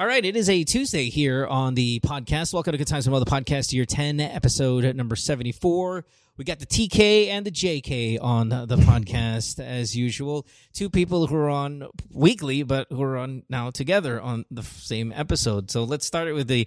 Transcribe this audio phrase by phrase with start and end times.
[0.00, 2.54] All right, it is a Tuesday here on the podcast.
[2.54, 6.06] Welcome to Good Times with the podcast, year 10, episode number 74.
[6.38, 10.46] We got the TK and the JK on the podcast as usual.
[10.72, 15.12] Two people who are on weekly, but who are on now together on the same
[15.14, 15.70] episode.
[15.70, 16.66] So let's start it with the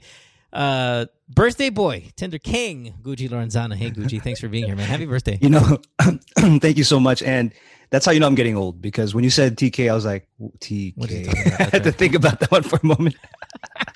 [0.53, 3.73] uh, birthday boy, Tinder King, Guji Lorenzana.
[3.73, 4.87] Hey, Guji, thanks for being here, man.
[4.87, 5.39] Happy birthday.
[5.41, 5.81] You know,
[6.37, 7.23] thank you so much.
[7.23, 7.51] And
[7.93, 10.27] that's how you know I'm getting old because when you said TK, I was like,
[10.61, 10.95] TK.
[11.59, 13.15] I had to think about that one for a moment.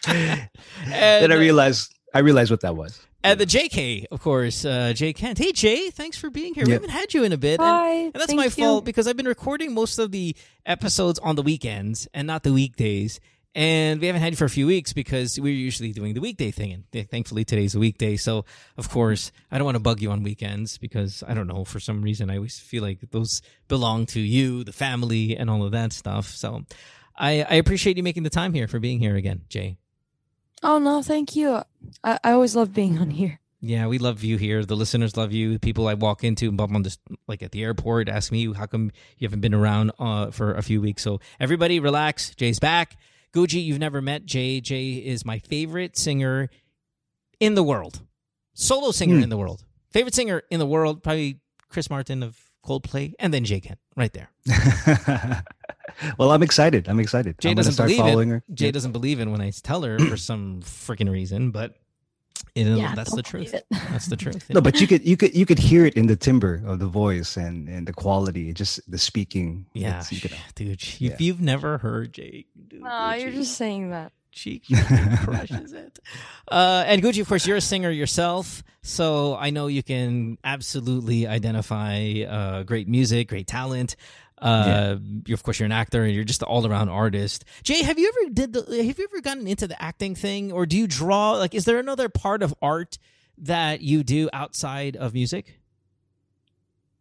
[0.06, 3.04] then I realized I realized what that was.
[3.24, 5.40] And the JK, of course, uh, Jay Kent.
[5.40, 6.62] Hey, Jay, thanks for being here.
[6.62, 6.68] Yep.
[6.68, 7.60] We haven't had you in a bit.
[7.60, 8.50] Hi, and, and that's my you.
[8.52, 12.54] fault because I've been recording most of the episodes on the weekends and not the
[12.54, 13.20] weekdays.
[13.58, 16.52] And we haven't had you for a few weeks because we're usually doing the weekday
[16.52, 16.74] thing.
[16.74, 18.16] And thankfully, today's a weekday.
[18.16, 18.46] So,
[18.78, 21.80] of course, I don't want to bug you on weekends because I don't know, for
[21.80, 25.72] some reason, I always feel like those belong to you, the family, and all of
[25.72, 26.28] that stuff.
[26.28, 26.66] So,
[27.18, 29.80] I, I appreciate you making the time here for being here again, Jay.
[30.62, 31.64] Oh, no, thank you.
[32.04, 33.40] I, I always love being on here.
[33.60, 34.66] Yeah, we love you here.
[34.66, 35.58] The listeners love you.
[35.58, 38.68] People I walk into and bump on this, like at the airport, ask me, how
[38.68, 41.02] come you haven't been around uh, for a few weeks?
[41.02, 42.36] So, everybody relax.
[42.36, 42.98] Jay's back.
[43.34, 44.62] Guji, you've never met Jay.
[44.62, 46.50] Jay is my favorite singer
[47.40, 48.02] in the world,
[48.54, 49.24] solo singer mm.
[49.24, 49.64] in the world.
[49.92, 51.40] Favorite singer in the world, probably
[51.70, 54.30] Chris Martin of Coldplay, and then Jay Kent right there.
[56.18, 56.88] well, I'm excited.
[56.88, 57.40] I'm excited.
[57.40, 58.28] Jay I'm doesn't believe it.
[58.28, 58.44] Her.
[58.54, 58.72] Jay yeah.
[58.72, 61.76] doesn't believe it when I tell her for some freaking reason, but
[62.56, 63.56] you know, yeah, that's the truth.
[63.70, 64.50] That's the truth.
[64.50, 66.88] no, but you could you could you could hear it in the timbre of the
[66.88, 69.66] voice and and the quality, just the speaking.
[69.74, 70.82] Yeah, you could, dude.
[70.82, 71.16] If yeah.
[71.20, 74.12] you've never heard Jake, dude, no, you're just saying that.
[74.32, 74.60] She
[75.24, 75.98] crushes it.
[76.48, 81.26] Uh, and Guji, of course, you're a singer yourself, so I know you can absolutely
[81.26, 83.96] identify uh, great music, great talent.
[84.40, 85.34] Uh, yeah.
[85.34, 87.44] of course, you're an actor and you're just an all around artist.
[87.64, 88.62] Jay, have you ever did the?
[88.86, 91.32] Have you ever gotten into the acting thing, or do you draw?
[91.32, 92.98] Like, is there another part of art
[93.40, 95.60] that you do outside of music?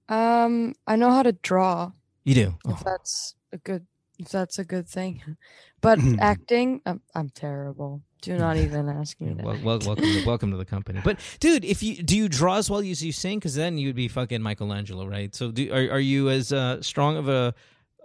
[0.09, 1.93] Um, I know how to draw.
[2.25, 2.59] You do.
[2.67, 2.83] If oh.
[2.85, 5.37] that's a good, if that's a good thing,
[5.81, 8.03] but acting, I'm, I'm terrible.
[8.23, 9.35] Do not even ask me.
[9.35, 11.01] well, well, welcome, to, welcome to the company.
[11.05, 13.95] But dude, if you do you draw as well as you sing, because then you'd
[13.95, 15.35] be fucking Michelangelo, right?
[15.35, 17.55] So, do, are are you as uh, strong of a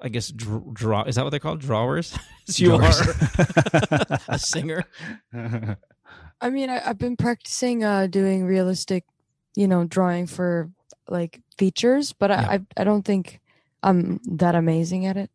[0.01, 2.17] I guess draw is that what they're called drawers?
[2.47, 3.01] you Drawers.
[3.01, 4.83] are a singer.
[6.41, 9.05] I mean, I, have been practicing uh, doing realistic,
[9.55, 10.71] you know, drawing for
[11.07, 12.47] like features, but yeah.
[12.49, 13.39] I, I, I don't think
[13.83, 15.29] I'm that amazing at it.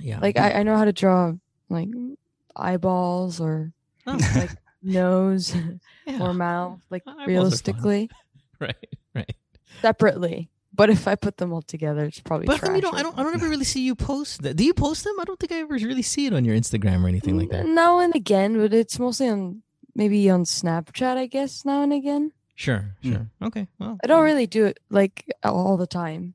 [0.00, 1.32] Yeah, like I, I know how to draw
[1.68, 1.88] like
[2.54, 3.72] eyeballs or
[4.06, 4.18] oh.
[4.36, 4.50] like
[4.82, 5.54] nose
[6.06, 6.18] yeah.
[6.20, 8.10] or mouth, like realistically.
[8.58, 8.74] Right,
[9.14, 9.36] right.
[9.82, 10.48] Separately.
[10.76, 12.46] But if I put them all together, it's probably.
[12.46, 13.18] But you don't, I don't.
[13.18, 14.56] I don't ever really see you post that.
[14.56, 15.14] Do you post them?
[15.20, 17.66] I don't think I ever really see it on your Instagram or anything like that.
[17.66, 19.62] Now and again, but it's mostly on
[19.94, 21.64] maybe on Snapchat, I guess.
[21.64, 22.32] Now and again.
[22.54, 23.12] Sure, hmm.
[23.12, 23.30] sure.
[23.40, 23.46] Mm.
[23.46, 23.68] Okay.
[23.78, 26.34] Well, I don't really do it like all the time.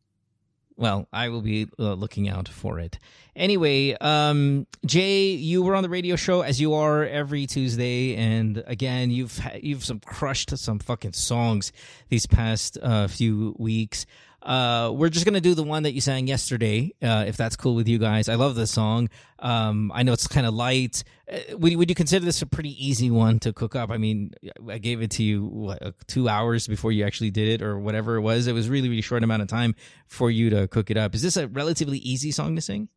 [0.77, 2.97] Well, I will be uh, looking out for it.
[3.35, 8.63] Anyway, um, Jay, you were on the radio show as you are every Tuesday, and
[8.67, 11.71] again, you've you've some crushed some fucking songs
[12.09, 14.05] these past uh, few weeks.
[14.41, 17.75] Uh, we're just gonna do the one that you sang yesterday, uh, if that's cool
[17.75, 18.28] with you guys.
[18.28, 19.09] I love this song.
[19.40, 21.03] Um, I know it's kind of light.
[21.31, 23.91] Uh, would, would you consider this a pretty easy one to cook up?
[23.91, 24.34] I mean,
[24.68, 28.16] I gave it to you what, two hours before you actually did it, or whatever
[28.16, 28.47] it was.
[28.47, 29.75] It was really really short amount of time
[30.07, 31.13] for you to cook it up.
[31.13, 32.90] Is this a relatively easy song to sing?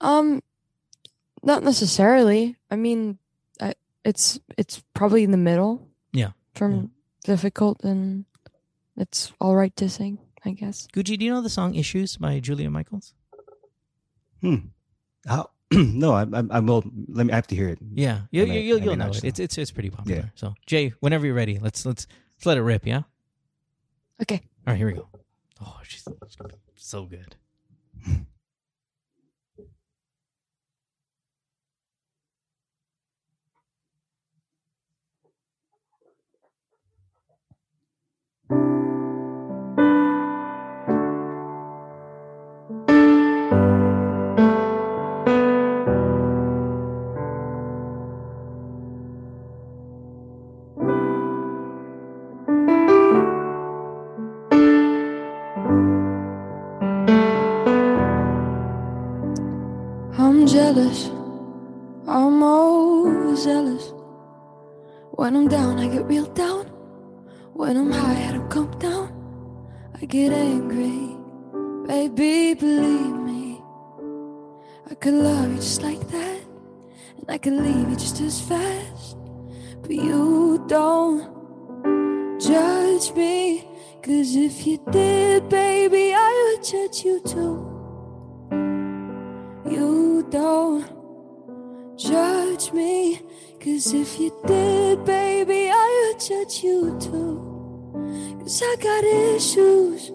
[0.00, 0.42] Um,
[1.42, 2.56] not necessarily.
[2.70, 3.18] I mean,
[3.60, 5.86] I, it's it's probably in the middle.
[6.12, 6.30] Yeah.
[6.54, 6.82] From yeah.
[7.24, 8.24] difficult and
[9.00, 10.86] it's all right to sing, I guess.
[10.94, 13.14] Guji, do you know the song "Issues" by Julia Michaels?
[14.40, 14.56] Hmm.
[15.26, 15.50] How?
[15.72, 16.84] no, I, I, I will.
[17.08, 17.32] Let me.
[17.32, 17.78] I have to hear it.
[17.94, 19.24] Yeah, you, you, you'll, you'll know it.
[19.24, 20.20] It's it's it's pretty popular.
[20.20, 20.26] Yeah.
[20.34, 22.06] So, Jay, whenever you're ready, let's let's
[22.36, 22.86] let's let it rip.
[22.86, 23.02] Yeah.
[24.22, 24.42] Okay.
[24.66, 25.08] All right, here we go.
[25.62, 26.06] Oh, she's
[26.76, 27.36] so good.
[70.10, 71.16] get angry.
[71.86, 73.62] Baby, believe me.
[74.90, 76.40] I could love you just like that.
[77.18, 79.16] And I could leave you just as fast.
[79.82, 83.68] But you don't judge me.
[84.02, 87.54] Cause if you did, baby, I would judge you too.
[89.70, 90.86] You don't
[91.96, 93.22] judge me.
[93.60, 97.59] Cause if you did, baby, I would judge you too.
[98.50, 100.08] Cause I got issues,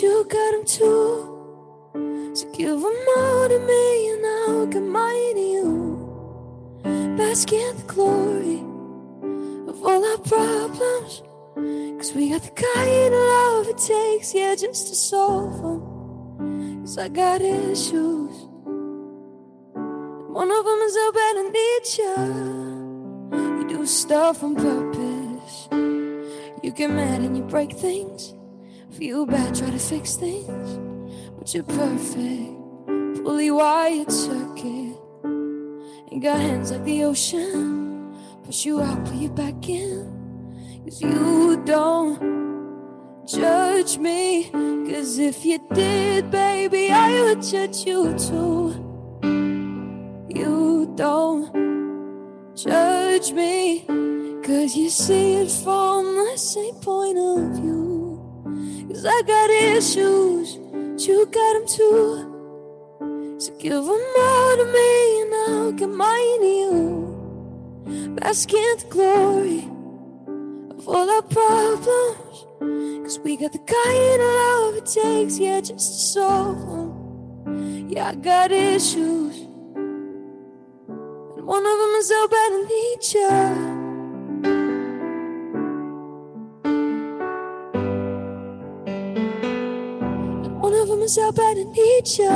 [0.00, 2.30] you got them too.
[2.32, 6.78] So give them all to me and I'll give mine to you.
[7.16, 8.60] Bask in the glory
[9.68, 11.24] of all our problems.
[11.98, 16.82] Cause we got the kind of love it takes, yeah, just to solve them.
[16.82, 18.36] Cause I got issues.
[19.74, 23.58] And One of them is I better need you.
[23.58, 25.21] You do stuff on purpose.
[26.62, 28.34] You get mad and you break things.
[28.92, 30.78] Feel bad, try to fix things.
[31.36, 32.52] But you're perfect.
[33.24, 34.96] Fully wired circuit.
[36.12, 38.16] Ain't got hands like the ocean.
[38.44, 40.82] Push you out, pull you back in.
[40.84, 44.50] Cause you don't judge me.
[44.88, 48.74] Cause if you did, baby, I would judge you too.
[50.28, 53.84] You don't judge me.
[54.44, 58.88] Cause you see it from the same point of view.
[58.88, 60.56] Cause I got issues,
[61.06, 63.36] you got them too.
[63.38, 68.16] So give them all to me and I'll give mine to you.
[68.16, 69.60] Bask in the glory
[70.76, 72.46] of all our problems.
[73.04, 76.58] Cause we got the kind of love it takes, yeah, just to solve
[77.46, 77.88] them.
[77.88, 79.36] Yeah, I got issues.
[79.76, 83.81] And one of them is how bad I
[91.02, 91.08] need you.
[91.08, 92.28] And one of them is how bad I need you.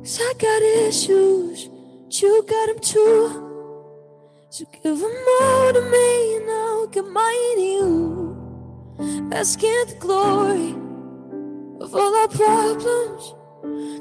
[0.00, 1.68] Cause I got issues,
[2.04, 3.44] but you got them too.
[4.50, 8.36] So give them all to me and I'll give mine to you.
[9.30, 10.74] Bask in the glory
[11.80, 13.34] of all our problems.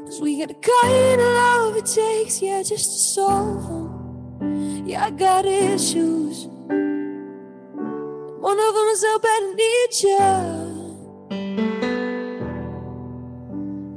[0.06, 4.86] Cause we got the kind of love it takes, yeah, just to solve them.
[4.88, 6.48] Yeah, I got issues.
[8.98, 10.18] One of them is how bad I need you.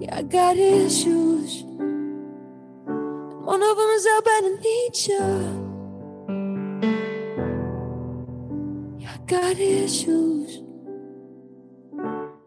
[0.01, 1.63] Yeah, I got issues.
[3.47, 5.25] One of them is how bad I need you.
[8.99, 10.61] Yeah, I got issues.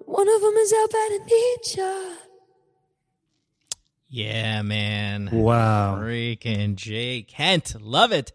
[0.05, 2.17] One of them is how bad I need you.
[4.09, 5.29] Yeah, man.
[5.31, 5.95] Wow.
[5.97, 7.81] Freaking Jay Kent.
[7.81, 8.31] Love it.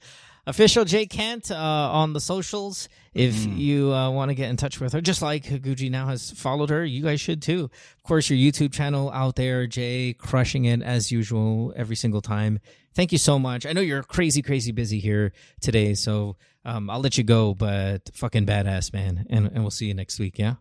[0.49, 2.89] Official Jay Kent uh, on the socials.
[3.19, 6.31] If you uh, want to get in touch with her, just like Guji now has
[6.31, 7.65] followed her, you guys should too.
[7.97, 12.61] Of course, your YouTube channel out there, Jay, crushing it as usual every single time.
[12.95, 13.67] Thank you so much.
[13.67, 18.09] I know you're crazy, crazy busy here today, so um, I'll let you go, but
[18.15, 19.27] fucking badass, man.
[19.31, 20.55] And, and we'll see you next week, yeah?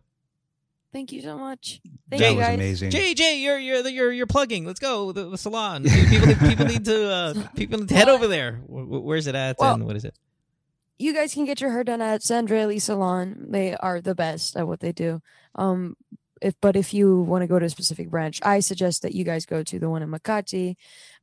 [0.92, 1.80] Thank you so much.
[2.08, 2.54] Thank that you was guys.
[2.54, 2.90] amazing.
[2.90, 4.64] Jay, Jay, you're you're you're you're plugging.
[4.64, 5.84] Let's go the, the salon.
[5.84, 8.52] People need, people need to uh, people need to head over there.
[8.66, 10.14] Wh- wh- Where's it at Well- and what is it?
[10.98, 13.46] You guys can get your hair done at Sandra Lee Salon.
[13.48, 15.20] They are the best at what they do.
[15.54, 15.96] Um,
[16.40, 19.24] if but if you want to go to a specific branch, I suggest that you
[19.24, 20.76] guys go to the one in Makati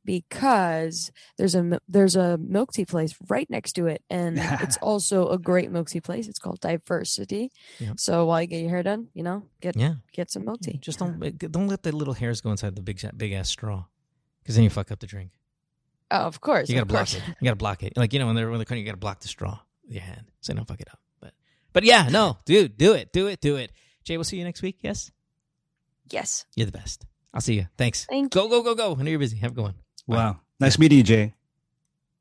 [0.04, 5.28] because there's a there's a milk tea place right next to it, and it's also
[5.30, 6.28] a great milk tea place.
[6.28, 7.50] It's called Diversity.
[7.78, 7.92] Yeah.
[7.96, 10.78] So while you get your hair done, you know, get Yeah, get some milk tea.
[10.82, 13.84] just don't don't let the little hairs go inside the big big ass straw,
[14.42, 15.32] because then you fuck up the drink.
[16.10, 17.14] Oh, of course, You gotta block course.
[17.16, 17.22] it.
[17.40, 17.96] You gotta block it.
[17.96, 20.02] Like you know when they're when they're cutting, you gotta block the straw with your
[20.02, 21.00] hand so you don't fuck it up.
[21.20, 21.32] But
[21.72, 23.72] but yeah, no, dude, do it, do it, do it.
[24.04, 24.78] Jay, we'll see you next week.
[24.82, 25.10] Yes,
[26.10, 27.04] Yes, you're the best.
[27.34, 27.66] I'll see you.
[27.76, 28.04] Thanks.
[28.06, 28.96] Thank go go go go.
[28.98, 29.36] I know you're busy.
[29.38, 29.74] Have a good one.
[30.06, 30.16] Bye.
[30.16, 30.40] Wow.
[30.60, 31.34] Nice meeting you, Jay.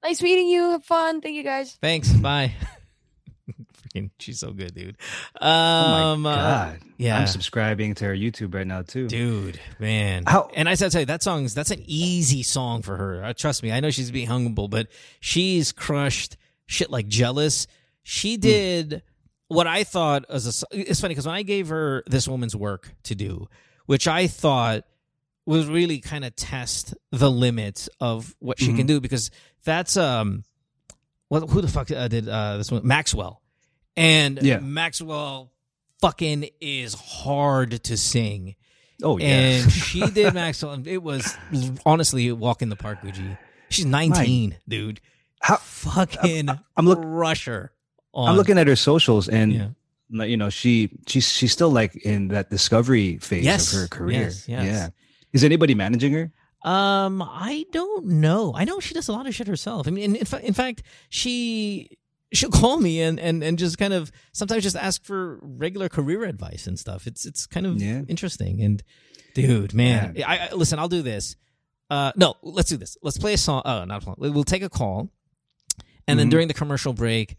[0.04, 0.72] nice meeting you.
[0.72, 1.22] Have fun.
[1.22, 1.78] Thank you guys.
[1.82, 2.12] Thanks.
[2.12, 2.54] Bye.
[3.96, 4.98] Freaking, she's so good, dude.
[5.40, 6.80] Um, Oh my uh, god.
[6.98, 7.18] yeah.
[7.20, 9.08] I'm subscribing to her YouTube right now too.
[9.08, 10.24] dude, man.
[10.26, 13.24] How- and I said, tell you that song's that's an easy song for her.
[13.24, 14.88] Uh, trust me, I know she's being humble, but
[15.20, 17.68] she's crushed shit like jealous.
[18.04, 19.02] She did
[19.48, 20.78] what I thought as a.
[20.78, 23.48] It's funny because when I gave her this woman's work to do,
[23.86, 24.84] which I thought
[25.48, 29.30] was really kind of test the limits of what she can do because
[29.64, 30.44] that's um,
[31.30, 33.42] what who the fuck uh, did uh, this one Maxwell,
[33.98, 34.60] and Yeah.
[34.60, 35.52] Maxwell
[36.02, 38.56] fucking is hard to sing.
[39.04, 39.26] Oh yeah.
[39.28, 40.82] And she did Maxwell.
[40.86, 41.38] It was
[41.86, 43.38] honestly walk in the park, Guji.
[43.70, 45.02] She's 19, dude.
[45.42, 47.72] How- Fucking I'm look- crush her.
[48.14, 49.54] On, I'm looking at her socials and
[50.10, 50.24] Yeah.
[50.24, 53.74] you know, she she's she's still like in that discovery phase yes.
[53.74, 54.22] of her career.
[54.22, 54.64] Yes, yes.
[54.66, 54.90] Yeah.
[55.34, 56.32] Is anybody managing her?
[56.64, 58.54] Um, I don't know.
[58.56, 59.88] I know she does a lot of shit herself.
[59.88, 61.98] I mean, in, in, fa- in fact, she
[62.34, 66.24] she'll call me and, and and just kind of sometimes just ask for regular career
[66.24, 67.08] advice and stuff.
[67.08, 68.02] It's it's kind of Yeah.
[68.08, 68.62] interesting.
[68.62, 68.84] And
[69.34, 70.80] dude, man, I, I listen.
[70.80, 71.36] I'll do this.
[71.90, 72.98] Uh, no, let's do this.
[73.04, 73.62] Let's play a song.
[73.66, 74.16] Oh, not a song.
[74.18, 75.10] We'll take a call,
[76.08, 76.32] and then Mhm.
[76.32, 77.36] during the commercial break,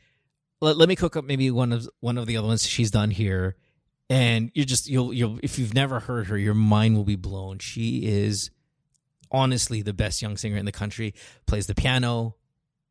[0.61, 3.11] let, let me cook up maybe one of one of the other ones she's done
[3.11, 3.57] here,
[4.09, 7.59] and you're just you'll you'll if you've never heard her, your mind will be blown.
[7.59, 8.51] She is
[9.33, 11.13] honestly the best young singer in the country.
[11.47, 12.37] Plays the piano,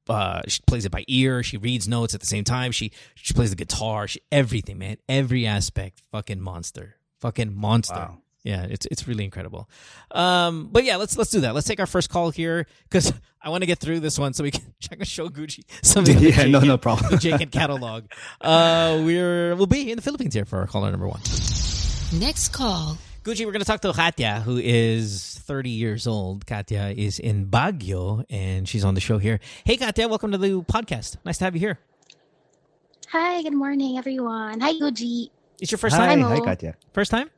[0.10, 1.44] uh, she plays it by ear.
[1.44, 2.72] She reads notes at the same time.
[2.72, 4.08] She she plays the guitar.
[4.08, 6.02] She everything, man, every aspect.
[6.12, 7.96] Fucking monster, fucking monster.
[7.96, 8.18] Wow.
[8.44, 9.68] Yeah, it's it's really incredible.
[10.12, 11.56] Um, but yeah, let's let's do that.
[11.56, 14.44] Let's take our first call here because I want to get through this one so
[14.44, 16.18] we can check and show Guji something.
[16.20, 17.10] Yeah, that no, no problem.
[17.10, 18.06] that Jake can catalog.
[18.40, 21.22] Uh, we're we'll be in the Philippines here for our caller number one.
[22.14, 23.00] Next call.
[23.26, 26.46] Guji, we're going to talk to Katya, who is 30 years old.
[26.46, 29.40] Katya is in Baguio, and she's on the show here.
[29.64, 31.18] Hey, Katya, welcome to the podcast.
[31.26, 31.80] Nice to have you here.
[33.10, 34.60] Hi, good morning, everyone.
[34.60, 35.32] Hi, Guji.
[35.60, 36.20] It's your first hi, time?
[36.20, 36.28] Mo.
[36.30, 36.76] hi, Katya.
[36.94, 37.32] First time?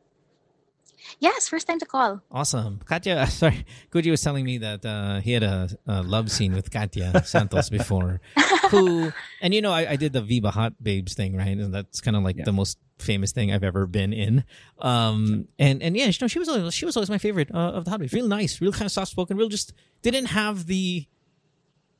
[1.21, 2.21] Yes, first time to call.
[2.29, 2.81] Awesome.
[2.83, 6.69] Katya, sorry, Guji was telling me that uh, he had a, a love scene with
[6.69, 8.19] Katya Santos before,
[8.71, 11.57] who, and you know, I, I did the Viva Hot Babes thing, right?
[11.57, 12.43] And that's kind of like Yeah.
[12.43, 14.43] the most famous thing I've ever been in.
[14.79, 17.57] Um, and and yeah, you know, she was always she was always my favorite uh,
[17.57, 18.13] of the Hot Babes.
[18.13, 21.07] Real nice, real kind of soft spoken, real just didn't have the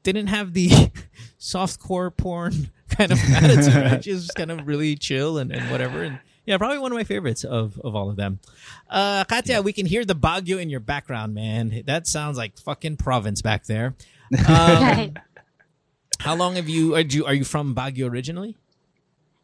[0.04, 0.92] didn't have the
[1.38, 3.76] soft core porn kind of attitude.
[3.76, 4.04] Right?
[4.04, 6.04] She was just kind of really chill and, and whatever.
[6.04, 8.40] And yeah, probably one of my favorites of, of all of them.
[8.90, 11.84] Uh, Katya, we can hear the Baguio in your background, man.
[11.86, 13.96] That sounds like fucking province back there.
[14.48, 15.14] Um,
[16.20, 18.56] how long have you are, you are you from Baguio originally?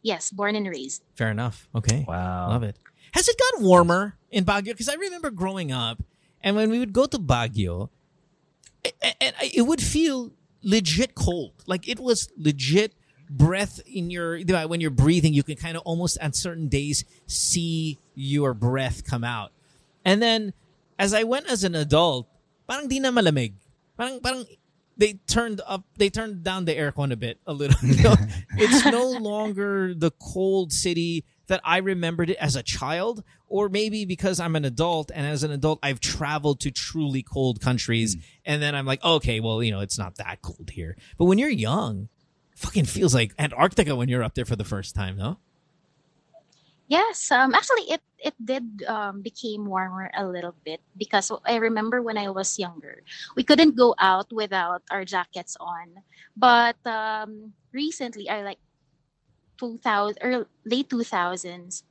[0.04, 1.02] Yes, born and raised.
[1.16, 1.66] Fair enough.
[1.74, 2.04] Okay.
[2.06, 2.50] Wow.
[2.52, 2.76] Love it.
[3.16, 4.76] Has it got warmer in Baguio?
[4.76, 6.02] Because I remember growing up,
[6.44, 7.88] and when we would go to Baguio,
[8.84, 10.30] a- a- and it would feel
[10.62, 11.52] legit cold.
[11.66, 12.92] Like it was legit
[13.30, 15.32] breath in your when you're breathing.
[15.32, 19.50] You can kind of almost on certain days see your breath come out.
[20.04, 20.52] And then
[20.98, 22.28] as I went as an adult,
[22.68, 23.54] parang di na malamig.
[23.96, 24.44] Parang parang
[24.96, 27.76] they turned up they turned down the aircon a bit a little
[28.56, 34.04] it's no longer the cold city that i remembered it as a child or maybe
[34.04, 38.22] because i'm an adult and as an adult i've traveled to truly cold countries mm.
[38.44, 40.96] and then i'm like okay well you know it's not that cold here.
[41.18, 42.08] But when you're young
[42.52, 45.38] it fucking feels like antarctica when you're up there for the first time no
[46.86, 52.02] Yes, um, actually, it it did um, became warmer a little bit because I remember
[52.04, 53.00] when I was younger,
[53.36, 56.04] we couldn't go out without our jackets on.
[56.36, 58.60] But um, recently, I like
[59.58, 61.84] 2000 or late 2000s,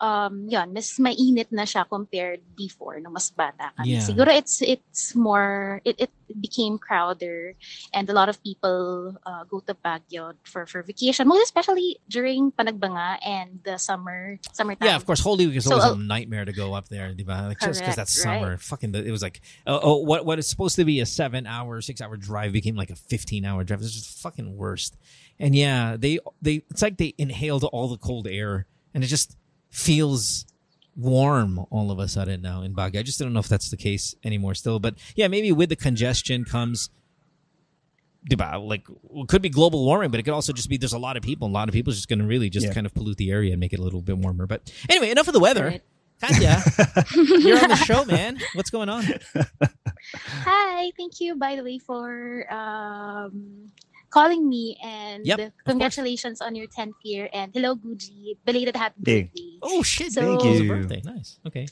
[0.00, 3.94] um, yun, mas mainit na siya compared before, no mas bata kami.
[3.94, 4.00] Yeah.
[4.00, 7.54] Siguro it's it's more, it, it became crowder
[7.92, 12.52] and a lot of people uh, go to Baguio for, for vacation, most especially during
[12.52, 14.86] Panagbenga and the summer, summertime.
[14.86, 15.20] Yeah, of course.
[15.20, 17.48] Holy Week is So, always uh, a nightmare to go up there, diba?
[17.48, 18.40] Like just because Correct, that's right.
[18.40, 18.56] summer.
[18.58, 21.80] Fucking, the, it was like, uh, oh, what what is supposed to be a seven-hour,
[21.80, 23.80] six-hour drive became like a fifteen-hour drive.
[23.80, 24.96] It's just fucking worst.
[25.38, 29.36] And yeah, they they it's like they inhaled all the cold air, and it just
[29.70, 30.44] feels
[30.96, 32.98] warm all of a sudden now in Baguio.
[32.98, 35.76] I just don't know if that's the case anymore still, but yeah, maybe with the
[35.76, 36.90] congestion comes.
[38.28, 38.84] diba, Like
[39.14, 41.22] it could be global warming, but it could also just be there's a lot of
[41.22, 41.46] people.
[41.48, 42.72] A lot of people just going to really just Yeah.
[42.74, 44.46] kind of pollute the area and make it a little bit warmer.
[44.46, 45.64] But anyway, enough of the weather.
[45.66, 45.82] Right.
[46.20, 46.60] Katya,
[47.14, 48.38] you're on the show, man.
[48.54, 49.04] What's going on?
[50.42, 53.70] Hi, thank you, by the way, for um,
[54.10, 57.28] calling me and Yep, congratulations on your 10th year.
[57.32, 58.36] And hello, Guji.
[58.44, 59.58] Belated happy Thank- birthday.
[59.62, 60.12] Oh shit!
[60.12, 60.68] So- it Thank was a you.
[60.68, 61.00] birthday.
[61.04, 61.38] Nice.
[61.46, 61.66] Okay.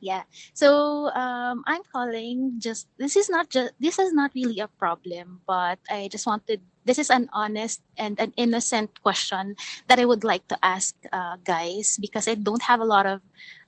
[0.00, 0.24] Yeah.
[0.56, 5.44] So um, I'm calling just this is not just this is not really a problem,
[5.46, 9.56] but I just wanted this is an honest and an innocent question
[9.92, 13.20] that I would like to ask uh, guys because I don't have a lot of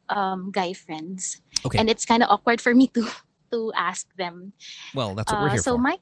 [0.09, 1.77] um, guy friends, Okay.
[1.79, 3.05] and it's kind of awkward for me to
[3.53, 4.57] to ask them.
[4.97, 5.85] Well, that's what we're Uh, here so for.
[5.85, 6.01] my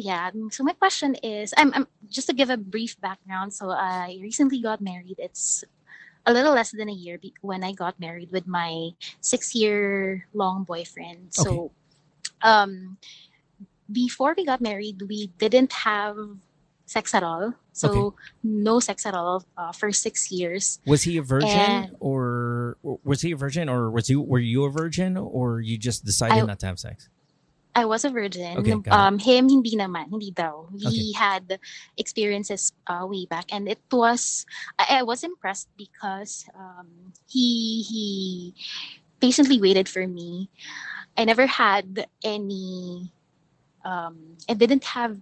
[0.00, 4.16] yeah so my question is I'm, I'm just to give a brief background so i
[4.20, 5.16] recently got married.
[5.18, 5.64] It's
[6.26, 8.90] a little less than a year be- when i got married with my
[9.20, 11.32] six year long boyfriend.
[11.32, 11.70] So
[12.42, 12.96] um
[13.90, 16.16] before we got married we didn't have
[16.86, 17.54] sex at all.
[17.72, 20.80] So no sex at all uh, for six years.
[20.86, 24.42] Was he a virgin, and- or, or was he a virgin, or was you were
[24.42, 27.08] you a virgin, or you just decided I- not to have sex?
[27.74, 28.58] I was a virgin.
[28.58, 30.66] Okay, um, him, hindi naman, hindi daw.
[30.74, 31.12] We Okay.
[31.14, 31.44] had
[31.96, 34.44] experiences uh, way back, and it was
[34.78, 38.06] I, I was impressed because um, he he
[39.22, 40.50] patiently waited for me.
[41.16, 43.10] I never had any.
[43.84, 45.16] Um, I didn't have.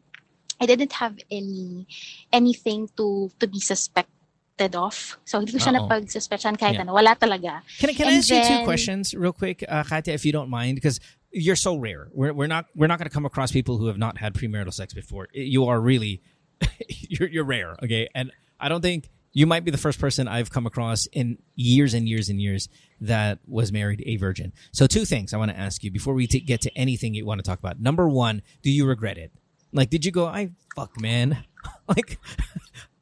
[0.60, 1.86] I didn't have any
[2.32, 5.18] anything to to be suspected of.
[5.22, 5.86] So hindi ko siya Uh-oh.
[5.86, 6.82] napag-suspectan kahit Yeah.
[6.82, 6.96] ano.
[6.98, 7.62] Wala talaga.
[7.78, 10.50] Can I can I ask you two questions real quick, uh, Katya, if you don't
[10.50, 10.98] mind, because
[11.30, 12.08] you're so rare.
[12.12, 14.72] We're we're not we're not going to come across people who have not had premarital
[14.72, 15.28] sex before.
[15.32, 16.22] You are really
[16.88, 18.08] you're you're rare, okay?
[18.14, 21.94] And I don't think you might be the first person I've come across in years
[21.94, 22.68] and years and years
[23.00, 24.52] that was married a virgin.
[24.72, 27.26] So two things I want to ask you before we t- get to anything you
[27.26, 27.78] want to talk about.
[27.78, 29.30] Number one, do you regret it?
[29.72, 31.44] Like, did you go, I fuck, man,
[31.88, 32.18] like.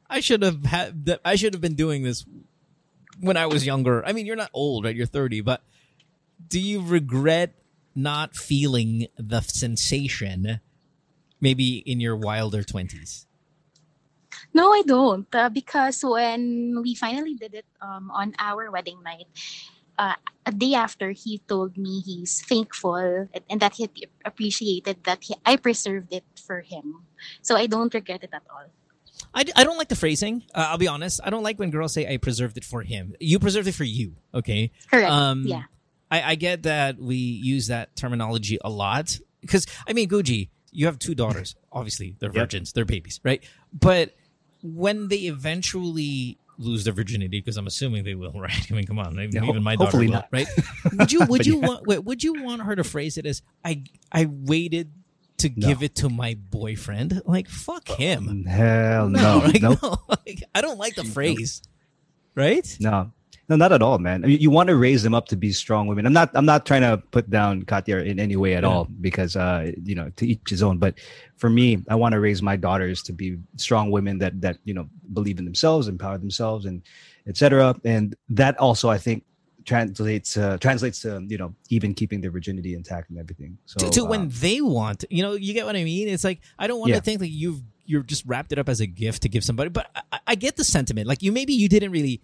[0.08, 1.18] I should have had.
[1.24, 2.24] I should have been doing this
[3.20, 4.06] when I was younger.
[4.06, 4.94] I mean, you're not old, right?
[4.94, 5.62] You're 30, but
[6.46, 7.54] do you regret
[7.96, 10.60] not feeling the sensation
[11.40, 13.26] maybe in your wilder 20s?
[14.52, 15.26] No, I don't.
[15.34, 19.26] Uh, because when we finally did it um, on our wedding night,
[19.98, 23.88] uh, a day after, he told me he's thankful and, and that he
[24.24, 27.02] appreciated that he, I preserved it for him.
[27.42, 28.68] So I don't regret it at all.
[29.34, 30.44] I, I don't like the phrasing.
[30.54, 31.20] Uh, I'll be honest.
[31.24, 33.14] I don't like when girls say I preserved it for him.
[33.20, 34.70] You preserved it for you, okay?
[34.90, 35.10] Correct.
[35.10, 35.64] Um, yeah.
[36.10, 40.86] I, I get that we use that terminology a lot because I mean, Guji, you
[40.86, 41.54] have two daughters.
[41.72, 42.34] Obviously, they're Yep.
[42.42, 43.42] virgins, they're babies, right?
[43.72, 44.14] But
[44.62, 48.66] when they eventually lose their virginity, because I'm assuming they will, right?
[48.70, 50.28] I mean, come on, even, ho- even my daughter will, not.
[50.32, 50.46] right?
[50.92, 51.66] Would you would you yeah.
[51.66, 54.92] want wait, would you want her to phrase it as I I waited
[55.38, 55.66] to No.
[55.68, 57.20] give it to my boyfriend?
[57.26, 58.44] Like fuck uh, him.
[58.44, 59.78] Hell no, No, like, nope.
[59.82, 61.62] no, like, I don't like the phrase,
[62.34, 62.66] right?
[62.80, 63.12] No,
[63.48, 64.24] no, not at all, man.
[64.24, 66.04] I mean, you want to raise them up to be strong women.
[66.06, 66.30] I'm not.
[66.34, 68.68] I'm not trying to put down Katya in any way at Yeah.
[68.68, 70.78] all because, uh, you know, to each his own.
[70.78, 70.94] But
[71.36, 74.74] for me, I want to raise my daughters to be strong women that that you
[74.74, 76.82] know believe in themselves, empower themselves, and
[77.26, 77.74] etc.
[77.84, 79.24] And that also, I think,
[79.64, 83.58] translates uh, translates to you know even keeping their virginity intact and everything.
[83.66, 86.22] So to, to when um, they want you know you get what i mean it's
[86.22, 86.96] like i don't want Yeah.
[86.96, 89.70] to think like you've you're just wrapped it up as a gift to give somebody
[89.70, 92.20] but I, I get the sentiment like you maybe you didn't really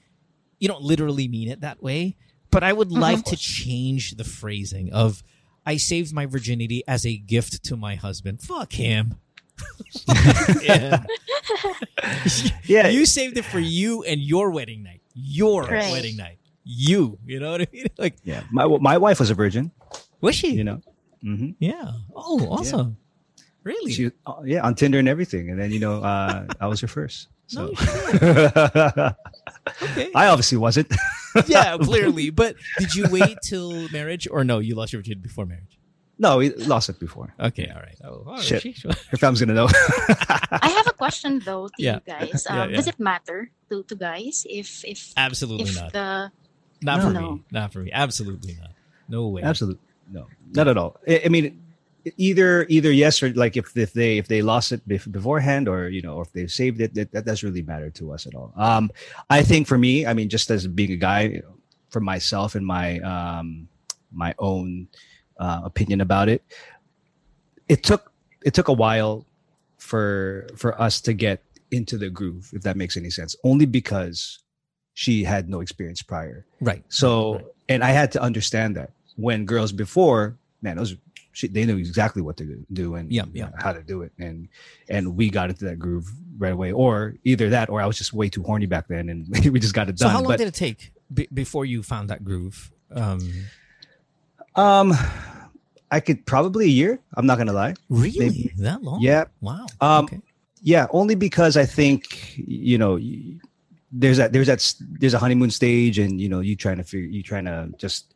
[0.62, 2.14] you don't literally mean it that way
[2.54, 3.00] but i would Mm-hmm.
[3.00, 5.22] like to change the phrasing of
[5.66, 9.16] i saved my virginity as a gift to my husband fuck him
[10.62, 11.02] yeah.
[12.64, 15.90] yeah, you saved it for you and your wedding night your Right.
[15.92, 18.42] wedding night you you know what i mean like yeah.
[18.50, 19.70] My my wife was a virgin.
[20.20, 20.80] was she You know.
[21.22, 22.96] hmm yeah oh awesome
[23.64, 26.80] really She, uh, yeah, on Tinder and everything, and then you know, uh, I was
[26.80, 27.28] her first.
[27.52, 27.72] So No
[29.82, 30.88] okay I obviously wasn't.
[31.46, 32.30] yeah, clearly.
[32.30, 34.58] But did you wait till marriage, or no?
[34.58, 35.78] You lost your virginity before marriage.
[36.18, 37.34] no, we lost it before.
[37.40, 37.98] Okay, all right.
[38.04, 38.42] Oh, all right.
[38.42, 38.62] Shit.
[38.62, 38.74] She-
[39.10, 39.68] Her family's gonna know.
[39.68, 41.98] I have a question though to Yeah.
[42.06, 42.46] you guys.
[42.48, 42.76] Yeah, Um, yeah.
[42.76, 45.92] Does it matter to, to guys if if Absolutely if not.
[45.92, 46.30] the
[46.82, 47.20] Not for No.
[47.20, 47.42] me.
[47.50, 47.90] Not for me.
[47.92, 48.70] Absolutely not.
[49.08, 49.42] No way.
[49.42, 50.96] Absolutely no, not at all.
[51.08, 51.62] I, I mean,
[52.16, 55.88] either either yes or like if if they if they lost it bef- beforehand or
[55.88, 58.34] you know or if they saved it, that, that doesn't really matter to us at
[58.34, 58.52] all.
[58.56, 58.90] Um,
[59.30, 61.42] I think for me, I mean, just as being a guy,
[61.90, 63.68] for myself and my um
[64.12, 64.88] my own
[65.38, 66.42] uh, opinion about it,
[67.68, 68.12] it took
[68.44, 69.26] it took a while
[69.78, 73.34] for for us to get into the groove, if that makes any sense.
[73.44, 74.40] Only because
[74.94, 76.44] she had no experience prior.
[76.60, 76.84] Right.
[76.88, 77.44] So, Right.
[77.70, 80.96] and I had to understand that when girls before, man, those
[81.32, 83.50] she, they knew exactly what to do and Yeah, yeah.
[83.58, 84.48] how to do it, and
[84.88, 86.72] and we got into that groove right away.
[86.72, 89.74] Or either that, or I was just way too horny back then, and we just
[89.74, 92.24] got it done So how long but did it take be- before you found that
[92.24, 92.70] groove?
[92.90, 93.20] Um,
[94.54, 94.92] um,
[95.90, 97.00] I could probably a year.
[97.14, 97.74] I'm not gonna lie.
[97.88, 98.18] really?
[98.18, 98.52] Maybe.
[98.58, 99.00] That long?
[99.00, 99.66] Yeah, Wow.
[99.80, 100.20] Um, okay.
[100.62, 102.98] yeah, only because I think you know.
[103.94, 104.32] There's that.
[104.32, 104.74] There's that.
[105.00, 107.08] There's a honeymoon stage, and you know, you trying to figure.
[107.08, 108.14] You trying to just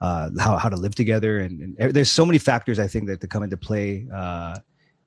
[0.00, 3.20] uh, how how to live together, and, and there's so many factors I think that,
[3.20, 4.06] that come into play.
[4.12, 4.58] Uh,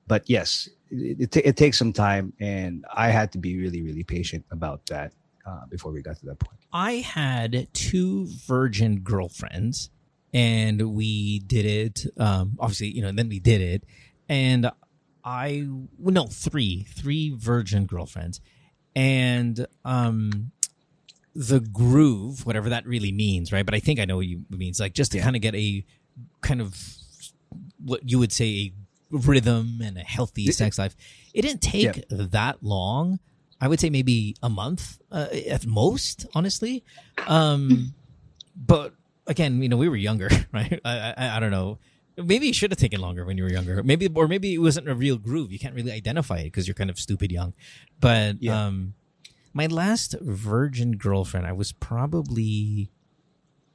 [0.06, 3.82] but yes, it, it, ta- it takes some time, and I had to be really,
[3.82, 5.12] really patient about that
[5.46, 6.58] uh, before we got to that point.
[6.72, 9.90] I had two virgin girlfriends,
[10.32, 12.06] and we did it.
[12.18, 13.84] Um, obviously, you know, then we did it,
[14.28, 14.70] and
[15.24, 15.66] I
[15.98, 18.40] well, no three three virgin girlfriends,
[18.94, 20.52] and um,
[21.34, 23.64] the groove, whatever that really means, right?
[23.66, 24.78] But I think I know what you it means.
[24.80, 25.24] Like just to Yeah.
[25.24, 25.84] kind of get a
[26.42, 26.76] kind of
[27.84, 28.72] what you would say a
[29.10, 30.52] rhythm and a healthy Yeah.
[30.52, 30.96] sex life.
[31.32, 33.18] It didn't take that long.
[33.60, 36.84] I would say maybe a month uh, at most, honestly.
[37.26, 37.94] Um,
[38.56, 38.94] but
[39.26, 40.80] again, you know, we were younger, right?
[40.84, 41.78] I, I, I don't know.
[42.16, 43.82] Maybe it should have taken longer when you were younger.
[43.82, 45.50] Maybe, or maybe it wasn't a real groove.
[45.50, 47.54] You can't really identify it because you're kind of stupid young.
[47.98, 48.66] But Yeah.
[48.66, 48.94] um,
[49.54, 52.90] my last virgin girlfriend, I was probably,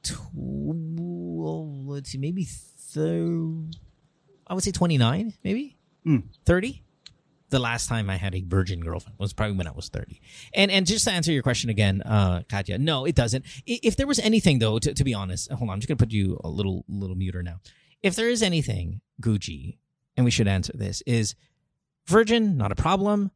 [0.02, 2.46] tw- let's see, maybe
[2.94, 3.76] th-
[4.46, 6.24] I would say 29, maybe Mm.
[6.46, 6.82] 30.
[7.50, 10.20] The last time I had a virgin girlfriend was probably when I was 30.
[10.54, 13.44] And and just to answer your question again, uh, Katya, no, it doesn't.
[13.66, 16.12] If there was anything though, to, to be honest, hold on, I'm just gonna put
[16.12, 17.60] you a little little muter now.
[18.02, 19.78] If there is anything, Guji,
[20.16, 21.34] and we should answer this, is
[22.06, 23.30] virgin, not a problem.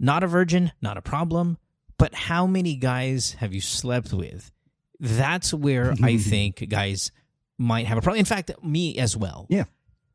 [0.00, 1.56] Not a virgin, not a problem.
[2.04, 4.52] But how many guys have you slept with?
[5.00, 7.10] That's where I think guys
[7.56, 8.18] might have a problem.
[8.18, 9.46] In fact, me as well.
[9.48, 9.64] Yeah.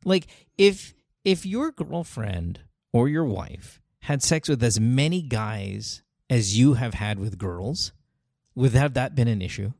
[0.05, 0.93] Like if
[1.25, 2.59] if your girlfriend
[2.93, 7.91] or your wife had sex with as many guys as you have had with girls,
[8.53, 9.73] would have that been an issue?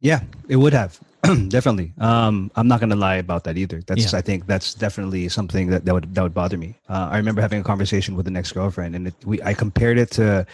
[0.00, 0.98] Yeah, it would have
[1.48, 1.92] definitely.
[1.98, 3.82] Um, I'm not gonna lie about that either.
[3.86, 4.18] That's Yeah.
[4.18, 6.74] I think that's definitely something that, that would that would bother me.
[6.88, 9.96] Uh, I remember having a conversation with an ex girlfriend, and it, we I compared
[9.96, 10.44] it to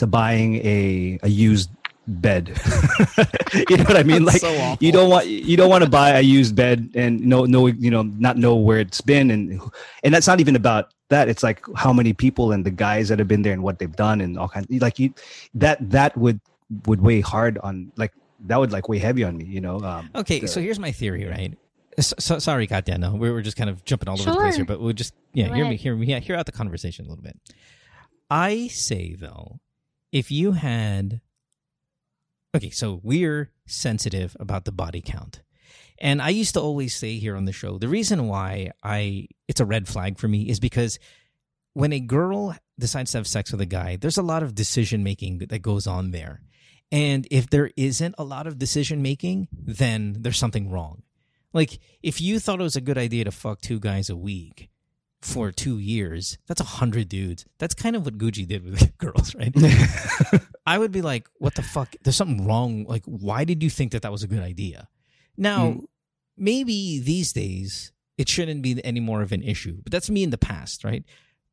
[0.00, 1.70] to buying a a used
[2.08, 2.48] bed.
[3.68, 4.24] you know what I mean?
[4.24, 7.20] That's Like so you don't want you don't want to buy a used bed and
[7.20, 9.60] no no you know not know where it's been and
[10.02, 11.28] and that's not even about that.
[11.28, 13.94] It's like how many people and the guys that have been there and what they've
[13.94, 14.66] done and all kinds.
[14.70, 15.14] Like you
[15.54, 16.40] that that would
[16.86, 18.12] would weigh hard on like
[18.46, 19.44] that would like weigh heavy on me.
[19.44, 19.80] You know.
[19.80, 21.56] Um, Okay, the- so here's my theory, right?
[21.98, 22.96] So, so, sorry, Katya.
[22.98, 25.12] No, we were just kind of jumping all over the place here, but we'll just
[25.34, 27.36] yeah, Go hear me, hear me, yeah, hear out the conversation a little bit.
[28.30, 29.58] I say though,
[30.12, 31.20] if you had,
[32.54, 35.42] okay, so we're sensitive about the body count,
[35.98, 39.60] and I used to always say here on the show, the reason why I it's
[39.60, 40.98] a red flag for me is because
[41.74, 45.04] when a girl decides to have sex with a guy, there's a lot of decision
[45.04, 46.40] making that goes on there.
[46.90, 51.02] And if there isn't a lot of decision making, then there's something wrong.
[51.52, 54.69] Like if you thought it was a good idea to fuck two guys a week
[55.22, 57.44] for two years, that's a hundred dudes.
[57.58, 59.54] That's kind of what Guji did with girls, right?
[60.66, 61.94] I would be like, what the fuck?
[62.02, 62.84] There's something wrong.
[62.84, 64.88] Like, why did you think that that was a good idea?
[65.36, 65.84] Now, Mm.
[66.36, 70.30] maybe these days it shouldn't be any more of an issue, but that's me in
[70.30, 71.04] the past, right?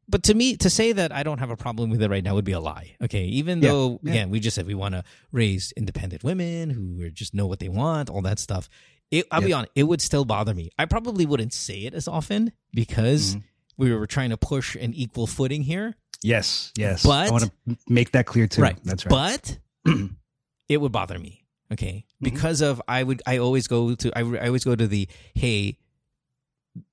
[0.10, 2.36] But to me, to say that I don't have a problem with it right now
[2.36, 2.96] would be a lie.
[3.02, 4.12] Okay, even Yeah, though yeah.
[4.12, 5.04] again we just said we want to
[5.34, 8.70] raise independent women who are- just know what they want, all that stuff.
[9.12, 10.70] It, I'll be honest, it would still bother me.
[10.78, 13.44] I probably wouldn't say it as often because Mhm.
[13.78, 15.96] We were trying to push an equal footing here.
[16.24, 17.04] yes, yes.
[17.04, 18.62] But- I want to make that clear too.
[18.62, 18.78] Right.
[18.84, 19.58] That's right.
[19.86, 19.94] But
[20.70, 21.44] it would bother me.
[21.72, 22.06] Okay.
[22.06, 22.24] Mm-hmm.
[22.24, 25.78] Because of I would I always go to I, I always go to the hey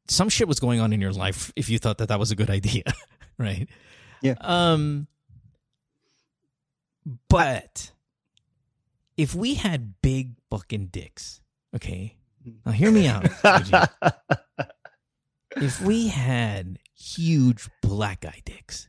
[0.09, 2.37] some shit was going on in your life if you thought that that was a
[2.37, 2.83] good idea,
[3.39, 3.69] right?
[4.21, 4.35] Yeah.
[4.41, 5.07] Um
[7.29, 7.93] but
[9.17, 11.41] if we had big fucking dicks,
[11.75, 12.17] okay?
[12.67, 13.27] Now hear me out.
[15.57, 18.89] If we had huge black guy dicks,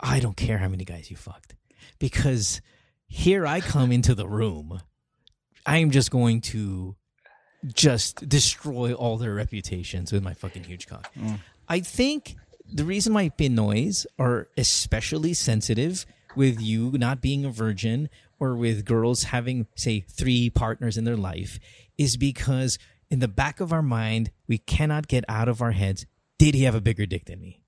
[0.00, 1.54] I don't care how many guys you fucked.
[1.98, 2.60] Because
[3.06, 4.80] here I come into the room,
[5.66, 6.96] I'm just going to
[7.66, 11.10] just destroy all their reputations with my fucking huge cock.
[11.14, 11.38] Mm.
[11.68, 12.36] I think
[12.70, 16.06] the reason why Pinoys are especially sensitive
[16.36, 21.16] with you not being a virgin or with girls having, say, three partners in their
[21.16, 21.58] life
[21.96, 22.78] is because
[23.14, 26.04] in the back of our mind, we cannot get out of our heads,
[26.36, 27.60] did he have a bigger dick than me?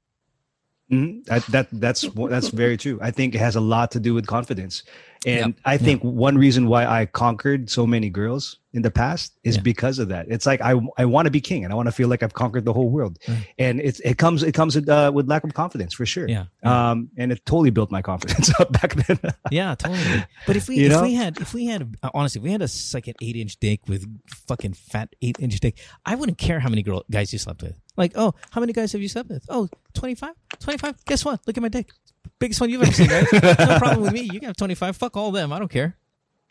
[0.91, 1.25] Mhm.
[1.27, 2.99] That, that that's that's very true.
[3.01, 4.83] I think it has a lot to do with confidence,
[5.27, 9.57] and I think one reason why I conquered so many girls in the past is
[9.57, 9.63] Yeah.
[9.63, 10.27] because of that.
[10.29, 12.35] It's like I I want to be king, and I want to feel like I've
[12.35, 13.47] conquered the whole world, Right.
[13.59, 16.29] and it's it comes it comes with, uh, with lack of confidence for sure.
[16.29, 16.45] Yeah.
[16.63, 19.19] Um, and it totally built my confidence up back then.
[19.51, 20.25] Yeah, totally.
[20.47, 21.03] But if we You if know?
[21.03, 23.57] we had if we had uh, honestly if we had a like an eight inch
[23.59, 24.07] dick with
[24.49, 27.77] fucking fat eight inch dick, I wouldn't care how many girl guys you slept with.
[27.97, 29.43] Like, oh, how many guys have you slept with?
[29.49, 30.35] Oh, 25?
[30.61, 31.03] 25?
[31.07, 31.41] Guess what?
[31.47, 31.89] Look at my dick.
[32.39, 33.27] Biggest one you've ever seen, right?
[33.33, 34.21] no problem with me.
[34.33, 34.97] You can have 25.
[34.97, 35.53] Fuck all of them.
[35.53, 35.97] I don't care.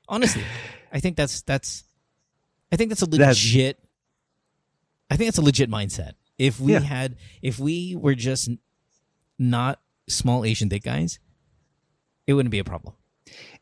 [0.08, 0.43] Honestly,
[0.91, 1.84] I think that's that's
[2.71, 3.80] I think that's a That's- legit
[5.10, 6.13] I think that's a legit mindset.
[6.38, 6.80] If we Yeah.
[6.80, 8.50] had if we were just
[9.38, 11.19] not small Asian dick guys,
[12.28, 12.95] it wouldn't be a problem.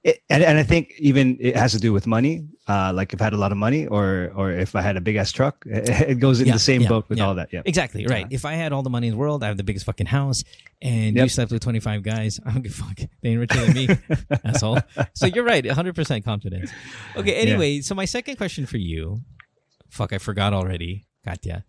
[0.03, 2.45] It, and, and I think even it has to do with money.
[2.67, 5.01] Uh, like if I had a lot of money, or or if I had a
[5.01, 7.25] big ass truck, it, it goes in Yeah, the same yeah, boat with yeah.
[7.27, 7.49] all that.
[7.53, 8.27] Yeah, Exactly right.
[8.29, 10.43] If I had all the money in the world, I have the biggest fucking house,
[10.81, 12.39] and you slept with twenty five guys.
[12.45, 12.99] I don't give a fuck.
[13.21, 13.87] They ain't richer than me,
[14.43, 14.79] asshole.
[15.13, 16.71] So you're right, one hundred percent confidence.
[17.15, 17.35] Okay.
[17.35, 19.21] Anyway, so my second question for you,
[19.89, 21.63] fuck, I forgot already, Katya.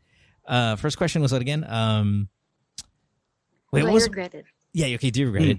[0.46, 1.64] Uh, first question was what again?
[1.64, 2.28] Um,
[3.72, 4.04] wait, Do what I was?
[4.04, 4.44] regret it?
[4.72, 4.94] Yeah.
[4.96, 5.10] Okay.
[5.10, 5.50] Do you regret Hmm.
[5.50, 5.58] it?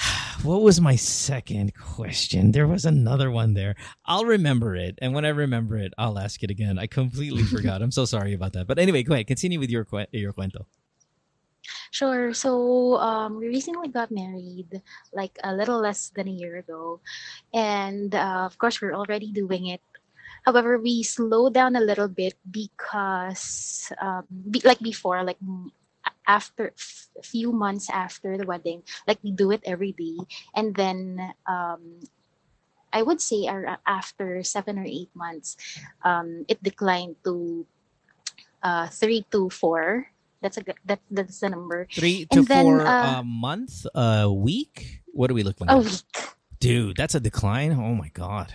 [0.42, 2.52] what was my second question?
[2.52, 3.76] There was another one there.
[4.06, 6.78] I'll remember it, and when I remember it, I'll ask it again.
[6.78, 7.82] I completely forgot.
[7.82, 8.66] I'm so sorry about that.
[8.66, 9.26] But anyway, go ahead.
[9.26, 10.64] Continue with your your cuento.
[11.90, 12.32] Sure.
[12.32, 14.80] So um, we recently got married,
[15.12, 17.00] like a little less than a year ago,
[17.52, 19.82] and uh, of course we're already doing it.
[20.42, 25.36] However, we slowed down a little bit because, um, be, like before, like
[26.26, 26.72] after
[27.18, 30.16] a few months after the wedding like we do it every day.
[30.54, 32.00] And then um,
[32.92, 35.54] i would say our, after seven or eight months
[36.02, 37.64] um, it declined to
[38.62, 40.06] uh, three to four.
[40.42, 41.86] That's a good that, that's the number.
[41.92, 45.02] Three to and four then, uh, a month a week?
[45.12, 45.78] What are we looking at?
[45.78, 46.02] week.
[46.60, 47.72] Dude that's a decline?
[47.72, 48.54] Oh my god.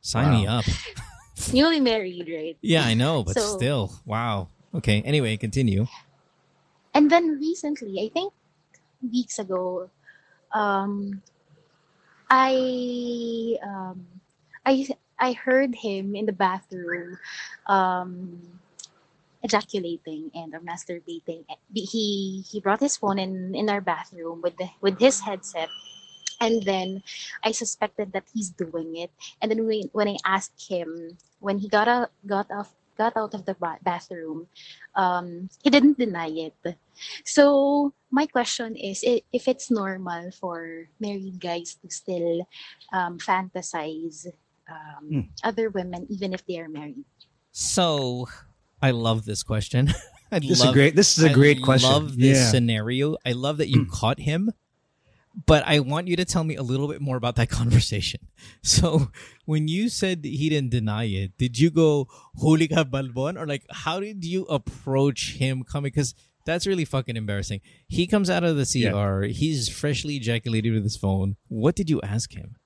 [0.00, 0.40] Sign wow.
[0.40, 0.64] me up.
[1.52, 2.56] Newly married right?
[2.60, 3.92] Yeah i know but so, still.
[4.04, 4.48] Wow.
[4.74, 5.86] Okay anyway continue
[6.98, 8.34] and then recently, I think
[9.02, 9.90] weeks ago,
[10.52, 11.22] um,
[12.30, 14.06] I um,
[14.66, 17.18] I I heard him in the bathroom
[17.68, 18.40] um,
[19.42, 21.44] ejaculating and or masturbating.
[21.74, 25.70] He he brought his phone in in our bathroom with the with his headset.
[26.40, 27.02] And then
[27.44, 29.10] I suspected that he's doing it.
[29.42, 33.34] And then when, when I asked him, when he got out, got off got out
[33.34, 34.46] of the bathroom,
[34.94, 36.76] um, he didn't deny it.
[37.24, 42.46] So my question is, if it's normal for married guys to still
[42.92, 44.26] um, fantasize
[44.68, 45.28] um, mm.
[45.44, 47.04] other women, even if they are married.
[47.52, 48.28] So,
[48.82, 49.88] I love this question.
[50.32, 50.94] I this love, is a great.
[50.94, 51.90] This is a great I question.
[51.90, 52.50] I love this yeah.
[52.50, 53.16] scenario.
[53.24, 54.52] I love that you caught him
[55.46, 58.20] but I want you to tell me a little bit more about that conversation.
[58.62, 59.10] So,
[59.44, 62.08] when you said he didn't deny it, did you go
[62.42, 65.90] "Huli ka balbon" or like how did you approach him coming?
[65.90, 67.60] Because that's really fucking embarrassing.
[67.86, 69.24] He comes out of the CR.
[69.24, 69.32] Yeah.
[69.32, 71.36] He's freshly ejaculated with his phone.
[71.48, 72.56] What did you ask him?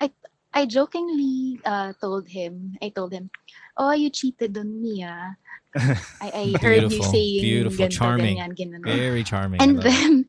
[0.00, 0.10] I
[0.52, 2.76] I jokingly uh, told him.
[2.82, 3.30] I told him,
[3.76, 5.34] "Oh, you cheated on me, ah."
[5.76, 9.60] I, I heard you saying beautiful, charming, ganyan, very charming.
[9.60, 10.24] And then,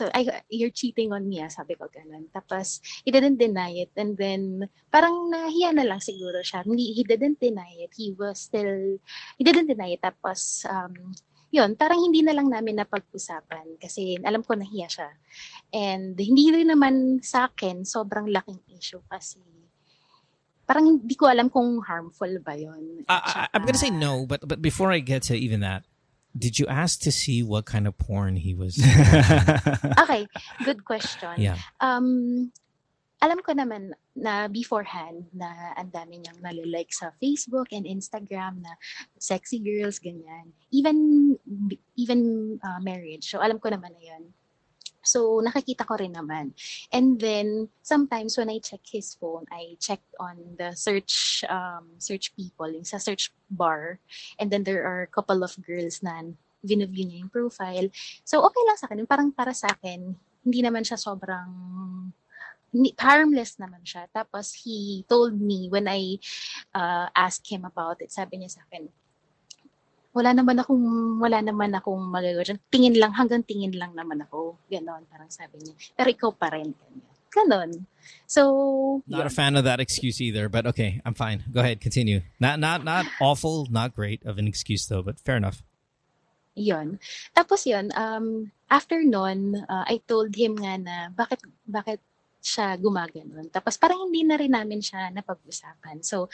[0.00, 2.32] so I, you're cheating on me, ah, sabi ko ganun.
[2.32, 3.92] Tapos, he didn't deny it.
[4.00, 6.64] And then, parang nahiya na lang siguro siya.
[6.64, 7.92] Hindi, he didn't deny it.
[7.92, 8.96] He was still,
[9.36, 10.00] he didn't deny it.
[10.00, 11.12] Tapos, um,
[11.52, 15.10] yun, parang hindi na lang namin napag-usapan kasi alam ko nahiya siya.
[15.68, 19.44] And hindi rin naman sa akin sobrang laking issue kasi
[20.62, 23.02] parang hindi ko alam kung harmful ba yun.
[23.10, 25.82] Uh, I'm gonna say no, but but before I get to even that,
[26.36, 28.78] did you ask to see what kind of porn he was?
[30.00, 30.26] okay,
[30.64, 31.34] good question.
[31.38, 31.58] Yeah.
[31.80, 32.52] Um,
[33.20, 38.72] alam ko naman na beforehand na ang dami niyang nalilike sa Facebook and Instagram na
[39.20, 40.56] sexy girls, ganyan.
[40.72, 40.96] Even
[42.00, 43.28] even uh, marriage.
[43.28, 44.24] So alam ko naman na yun.
[45.10, 46.54] So, nakikita ko rin naman.
[46.94, 52.30] And then, sometimes when I check his phone, I check on the search um, search
[52.38, 53.98] people, yung sa search bar.
[54.38, 56.30] And then there are a couple of girls na
[56.62, 57.90] vinaview niya yung profile.
[58.22, 59.02] So, okay lang sa akin.
[59.10, 60.14] Parang para sa akin,
[60.46, 61.50] hindi naman siya sobrang
[63.02, 64.06] harmless naman siya.
[64.14, 66.22] Tapos, he told me when I
[66.70, 68.86] uh, asked him about it, sabi niya sa akin,
[70.10, 70.84] wala naman akong
[71.22, 72.60] wala naman akong magagawa dyan.
[72.70, 74.58] Tingin lang, hanggang tingin lang naman ako.
[74.66, 75.74] Ganon, parang sabi niya.
[75.94, 76.74] Pero ikaw pa rin.
[77.30, 77.86] Ganon.
[78.26, 79.26] So, not yun.
[79.26, 81.46] a fan of that excuse either, but okay, I'm fine.
[81.46, 82.26] Go ahead, continue.
[82.42, 85.62] Not not not awful, not great of an excuse though, but fair enough.
[86.58, 86.98] Yon.
[87.30, 92.02] Tapos yon, um after nun, uh, I told him nga na bakit bakit
[92.42, 93.52] siya gumaganon.
[93.52, 96.00] Tapos parang hindi na rin namin siya napag-usapan.
[96.00, 96.32] So,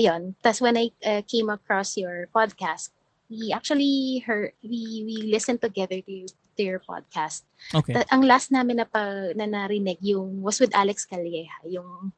[0.00, 0.32] ayun.
[0.40, 2.88] Tapos when I uh, came across your podcast,
[3.28, 6.16] we actually heard, we, we listened together to,
[6.56, 7.44] to your podcast.
[7.74, 7.92] Okay.
[7.92, 12.12] Ta- ang last namin na, pa, na narinig yung was with Alex Calleja, yung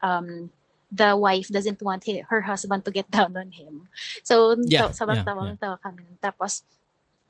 [0.00, 0.50] um,
[0.90, 3.88] the wife doesn't want he, her husband to get down on him.
[4.24, 5.60] So, yeah, so, sabang yeah, tawang yeah.
[5.60, 6.08] tawa kami.
[6.24, 6.64] Tapos,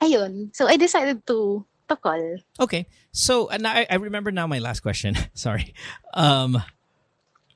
[0.00, 0.54] ayun.
[0.54, 2.38] So, I decided to to call.
[2.60, 2.86] Okay.
[3.12, 5.14] So, and I, I remember now my last question.
[5.34, 5.74] Sorry.
[6.14, 6.62] Um,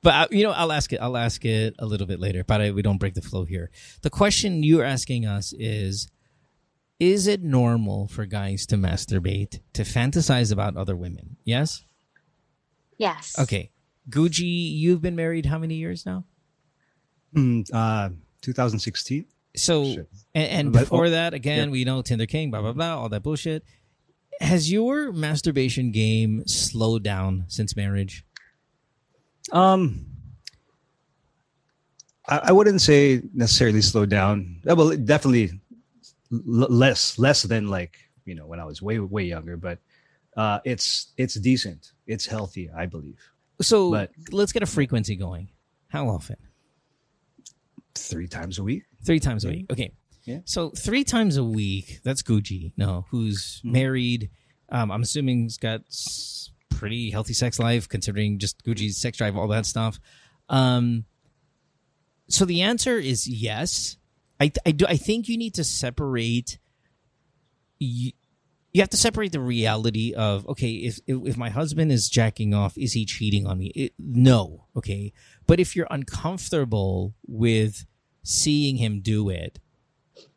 [0.02, 1.00] but uh, you know, I'll ask it.
[1.00, 2.44] I'll ask it a little bit later.
[2.44, 3.70] But I, we don't break the flow here.
[4.02, 6.08] The question you're asking us is:
[6.98, 11.36] Is it normal for guys to masturbate, to fantasize about other women?
[11.44, 11.84] Yes.
[12.96, 13.38] Yes.
[13.38, 13.70] Okay,
[14.08, 16.24] Guji, you've been married how many years now?
[17.34, 18.10] Mm, uh,
[18.42, 19.26] 2016.
[19.56, 21.72] So, and, and before oh, that, again, yeah.
[21.72, 23.64] we know Tinder King, blah blah blah, all that bullshit.
[24.40, 28.24] Has your masturbation game slowed down since marriage?
[29.52, 30.06] Um,
[32.28, 34.60] I, I wouldn't say necessarily slow down.
[34.68, 35.60] Uh, well, definitely
[36.32, 39.56] l- less less than like you know when I was way way younger.
[39.56, 39.78] But
[40.36, 41.92] uh, it's it's decent.
[42.06, 43.18] It's healthy, I believe.
[43.60, 45.48] So but, let's get a frequency going.
[45.88, 46.36] How often?
[47.94, 48.84] Three times a week.
[49.04, 49.66] Three times a week.
[49.70, 49.92] Okay.
[50.24, 50.40] Yeah.
[50.44, 52.00] So three times a week.
[52.04, 52.72] That's Guji.
[52.76, 53.72] No, who's mm-hmm.
[53.72, 54.30] married.
[54.68, 55.80] Um, I'm assuming he's got
[56.70, 60.00] pretty healthy sex life, considering just Guji's sex drive, all that stuff.
[60.48, 61.04] Um,
[62.28, 63.96] so the answer is yes.
[64.40, 64.86] I I do.
[64.88, 66.58] I think you need to separate.
[67.78, 68.12] You,
[68.72, 72.78] you have to separate the reality of okay, if if my husband is jacking off,
[72.78, 73.66] is he cheating on me?
[73.74, 75.12] It, no, okay.
[75.46, 77.84] But if you're uncomfortable with
[78.22, 79.58] seeing him do it,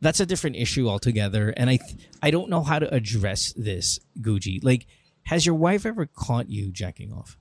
[0.02, 1.54] that's a different issue altogether.
[1.56, 1.80] And I
[2.22, 4.64] I don't know how to address this, Guji.
[4.64, 4.88] Like,
[5.24, 7.38] has your wife ever caught you jacking off?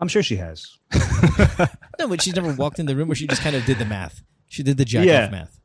[0.00, 0.78] I'm sure she has.
[1.98, 3.84] no, but she's never walked in the room where she just kind of did the
[3.84, 4.22] math.
[4.48, 5.26] She did the jack yeah.
[5.26, 5.60] off math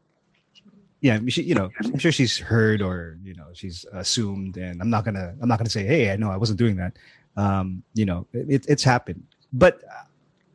[1.06, 4.90] yeah, she, you know, I'm sure she's heard or you know she's assumed, and I'm
[4.90, 6.98] not gonna I'm not gonna say, hey, I know I wasn't doing that.
[7.38, 9.84] Um, you know, it, it's happened, but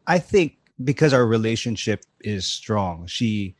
[0.08, 3.54] I think because our relationship is strong, she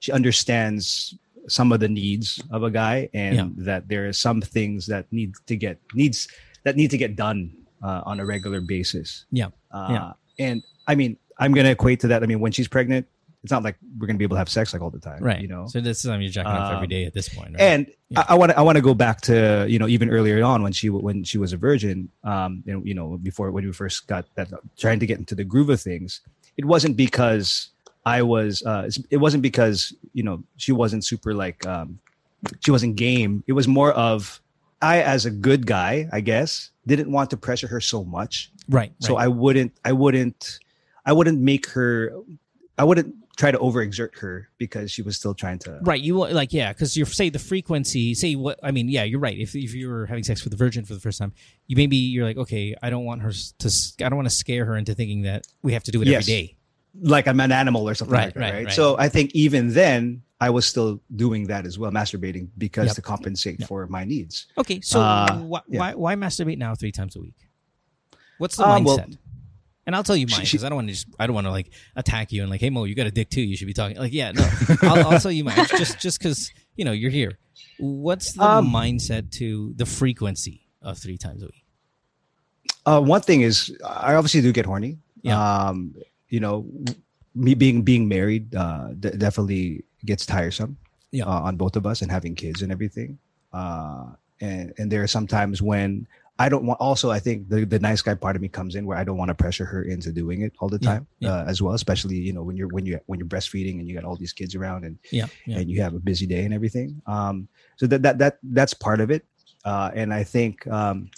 [0.00, 1.16] she understands
[1.48, 3.64] some of the needs of a guy, and yeah.
[3.64, 6.28] that there are some things that need to get needs
[6.66, 9.24] that need to get done uh, on a regular basis.
[9.30, 10.12] Yeah, uh, yeah,
[10.44, 12.24] and I mean, I'm gonna equate to that.
[12.24, 13.06] I mean, when she's pregnant,
[13.44, 15.40] it's not like we're gonna be able to have sex like all the time, right?
[15.40, 17.52] You know, so this is mean, you're jacking um, off every um, at this point,
[17.52, 17.60] right?
[17.60, 18.24] And yeah.
[18.28, 20.72] I want to I want to go back to you know even earlier on when
[20.72, 24.26] she when she was a virgin, um, and you know before when we first got
[24.34, 26.20] that trying to get into the groove of things,
[26.56, 27.68] it wasn't because
[28.04, 32.00] I was uh, it wasn't because you know she wasn't super like um,
[32.58, 33.44] she wasn't game.
[33.46, 34.40] It was more of
[34.82, 38.92] I as a good guy, I guess, didn't want to pressure her so much, right?
[39.00, 39.24] So right.
[39.24, 40.58] I wouldn't I wouldn't
[41.04, 42.12] I wouldn't make her
[42.78, 46.52] I wouldn't try to overexert her because she was still trying to right you like
[46.54, 49.74] yeah because you say the frequency say what i mean yeah you're right if, if
[49.74, 51.32] you were having sex with a virgin for the first time
[51.66, 54.64] you maybe you're like okay i don't want her to i don't want to scare
[54.64, 56.22] her into thinking that we have to do it yes.
[56.22, 56.55] every day
[57.00, 58.64] like i'm an animal or something right, like that, right, right?
[58.66, 62.86] right so i think even then i was still doing that as well masturbating because
[62.86, 62.94] yep.
[62.94, 63.68] to compensate yep.
[63.68, 65.78] for my needs okay so uh, wh- yeah.
[65.78, 67.36] why, why masturbate now three times a week
[68.38, 69.06] what's the mindset well,
[69.86, 71.52] and I'll tell you mine because I don't want to just I don't want to
[71.52, 73.40] like attack you and like, hey Mo, you got a dick too.
[73.40, 73.96] You should be talking.
[73.96, 74.44] Like, yeah, no,
[74.82, 77.38] I'll, I'll tell you mine just just because you know you're here.
[77.78, 81.64] What's the um, mindset to the frequency of three times a week?
[82.84, 84.98] Uh, one thing is, I obviously do get horny.
[85.22, 85.66] Yeah.
[85.68, 85.94] Um,
[86.28, 86.66] you know,
[87.34, 90.76] me being being married uh, d- definitely gets tiresome.
[91.12, 91.24] Yeah.
[91.24, 93.18] Uh, on both of us and having kids and everything.
[93.52, 94.06] Uh,
[94.40, 96.06] and and there are some times when
[96.38, 96.80] I don't want.
[96.80, 99.16] Also, I think the, the nice guy part of me comes in where I don't
[99.16, 101.34] want to pressure her into doing it all the time, yeah, yeah.
[101.36, 101.72] Uh, as well.
[101.72, 104.34] Especially you know when you're when you when you're breastfeeding and you got all these
[104.34, 105.58] kids around and yeah, yeah.
[105.58, 107.00] and you have a busy day and everything.
[107.06, 109.24] Um, so that that that that's part of it.
[109.64, 111.10] Uh, and I think um,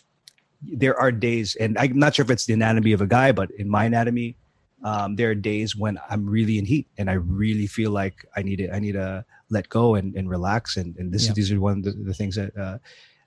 [0.62, 3.50] there are days, and I'm not sure if it's the anatomy of a guy, but
[3.52, 4.36] in my anatomy,
[4.84, 8.42] um, there are days when I'm really in heat and I really feel like I
[8.42, 8.70] need it.
[8.72, 10.76] I need to let go and, and relax.
[10.76, 11.32] And, and this, yeah.
[11.34, 12.78] these are one of the, the things that, uh,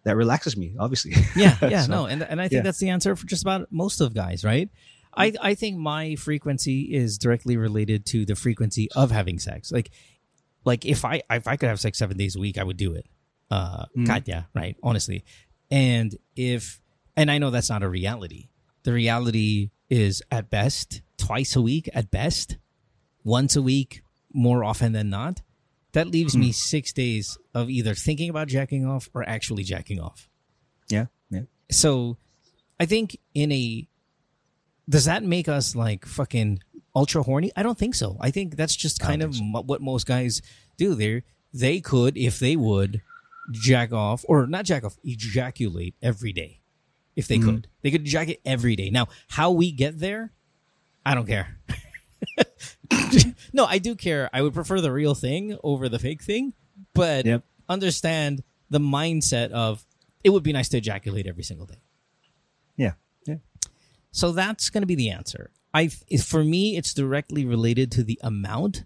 [0.04, 2.62] that relaxes me obviously yeah yeah so, no and, and i think yeah.
[2.62, 4.70] that's the answer for just about most of guys right
[5.14, 9.92] I, I think my frequency is directly related to the frequency of having sex like
[10.66, 12.94] like if i if i could have sex seven days a week i would do
[12.94, 13.06] it
[13.50, 14.08] uh mm.
[14.08, 15.24] God, yeah right honestly
[15.70, 16.82] and if
[17.16, 18.50] and i know that's not a reality
[18.84, 22.58] the reality is at best twice a week at best
[23.24, 24.02] once a week
[24.34, 25.42] more often than not
[25.94, 26.52] that leaves me hmm.
[26.52, 30.30] six days of either thinking about jacking off or actually jacking off.
[30.90, 31.42] Yeah, yeah.
[31.70, 32.18] So,
[32.80, 33.88] I think in a
[34.88, 36.60] does that make us like fucking
[36.96, 37.52] ultra horny?
[37.56, 38.18] I don't think so.
[38.20, 39.44] I think that's just kind of so.
[39.44, 40.42] what most guys
[40.78, 40.96] do.
[40.96, 43.02] There, they could if they would
[43.52, 46.60] jack off or not jack off, ejaculate every day.
[47.16, 47.50] If they mm-hmm.
[47.50, 48.90] could, they could jack it every day.
[48.90, 50.32] Now, how we get there,
[51.06, 51.58] I don't care.
[53.54, 54.30] no, I do care.
[54.34, 56.54] I would prefer the real thing over the fake thing,
[56.94, 57.44] but yep.
[57.68, 59.86] understand the mindset of
[60.24, 61.82] it would be nice to ejaculate every single day.
[62.78, 62.94] Yeah.
[63.26, 63.36] Yeah.
[64.12, 65.52] So that's going to be the answer.
[65.74, 68.84] I for me it's directly related to the amount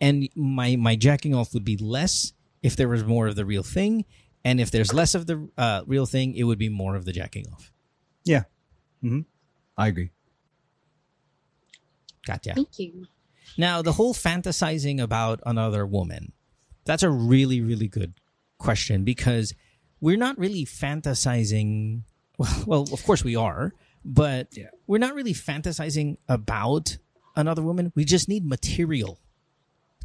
[0.00, 3.64] and my my jacking off would be less if there was more of the real
[3.64, 4.04] thing
[4.44, 7.12] and if there's less of the uh, real thing it would be more of the
[7.12, 7.72] jacking off.
[8.24, 8.44] Yeah.
[9.02, 9.24] Mhm.
[9.76, 10.10] I agree.
[12.26, 12.54] Gotcha.
[12.54, 13.06] Thank you.
[13.56, 16.32] Now, the whole fantasizing about another woman,
[16.84, 18.14] that's a really, really good
[18.58, 19.54] question because
[20.00, 22.02] we're not really fantasizing.
[22.38, 23.72] Well, well of course we are,
[24.04, 24.66] but yeah.
[24.86, 26.98] we're not really fantasizing about
[27.34, 27.92] another woman.
[27.94, 29.18] We just need material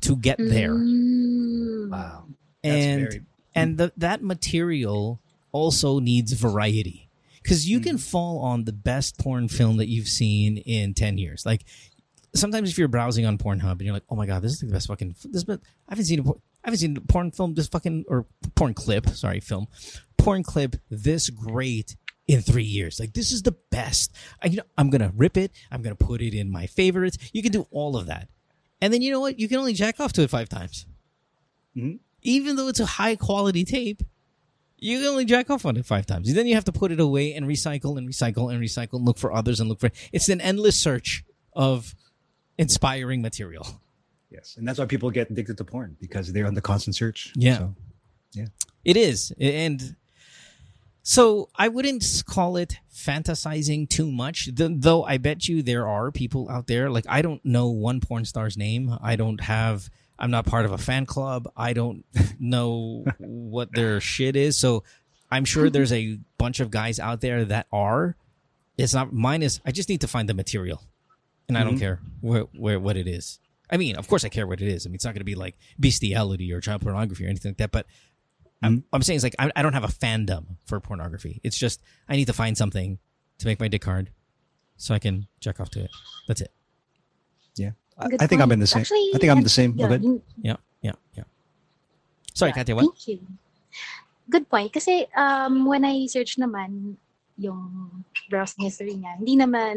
[0.01, 0.73] to get there.
[0.73, 1.89] Mm.
[1.89, 2.25] Wow.
[2.63, 3.21] That's and very...
[3.55, 5.19] and the, that material
[5.51, 7.09] also needs variety
[7.41, 11.45] because you can fall on the best porn film that you've seen in 10 years
[11.45, 11.65] like
[12.33, 14.67] sometimes if you're browsing on pornhub and you're like oh my god this is the
[14.67, 15.59] best fucking this but
[15.89, 18.25] i haven't seen a, por- i haven't seen a porn film this fucking or
[18.55, 19.67] porn clip sorry film
[20.17, 21.95] porn clip this great
[22.27, 25.51] in three years like this is the best I, you know, i'm gonna rip it
[25.71, 28.29] i'm gonna put it in my favorites you can do all of that
[28.81, 30.85] and then you know what you can only jack off to it five times
[31.75, 31.99] Mhm.
[32.21, 34.03] even though it's a high quality tape
[34.83, 36.33] you can only jack off on it five times.
[36.33, 39.19] Then you have to put it away and recycle and recycle and recycle and look
[39.19, 39.91] for others and look for.
[40.11, 41.23] It's an endless search
[41.53, 41.93] of
[42.61, 43.67] inspiring material.
[44.29, 47.33] Yes, and that's why people get addicted to porn because they're on the constant search.
[47.35, 47.57] Yeah.
[47.57, 48.45] So,
[48.85, 49.95] It is, and
[51.03, 54.49] so I wouldn't call it fantasizing too much.
[54.53, 58.23] Though I bet you there are people out there like I don't know one porn
[58.25, 58.95] star's name.
[59.01, 59.89] I don't have.
[60.17, 61.51] I'm not part of a fan club.
[61.57, 62.05] I don't
[62.39, 64.55] know what their shit is.
[64.57, 64.83] So
[65.31, 68.15] I'm sure there's a bunch of guys out there that are.
[68.77, 69.43] It's not mine.
[69.43, 70.81] Is I just need to find the material,
[71.47, 73.39] and I don't care where, where what it is.
[73.69, 74.85] I mean, of course, I care what it is.
[74.85, 77.57] I mean, it's not going to be like bestiality or child pornography or anything like
[77.57, 77.71] that.
[77.71, 77.85] But
[78.61, 81.39] I'm, I'm saying it's like I, I don't have a fandom for pornography.
[81.43, 82.99] It's just I need to find something
[83.39, 84.11] to make my dick hard,
[84.77, 85.91] so I can check off to it.
[86.27, 86.51] That's it.
[87.55, 88.81] yeah, I, I think I'm in the same.
[88.81, 89.73] Actually, I think I'm and- the same.
[89.77, 90.21] Yeah, Oh, good.
[90.41, 91.23] Yeah, yeah, yeah.
[92.33, 92.75] Sorry, yeah, Katya.
[92.75, 92.83] What?
[92.83, 93.19] Thank you.
[94.29, 94.71] Good point.
[94.71, 96.95] Kasi um, when I search naman
[97.41, 99.75] yung browsing history niya, hindi naman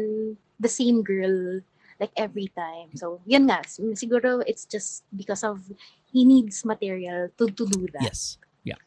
[0.61, 1.59] the same girl
[1.99, 2.93] like every time.
[2.93, 3.65] So, yun nga.
[3.65, 5.65] s- Siguro it's just because of
[6.13, 8.05] he needs material to, to do that.
[8.05, 8.37] Yes.
[8.63, 8.77] Yeah.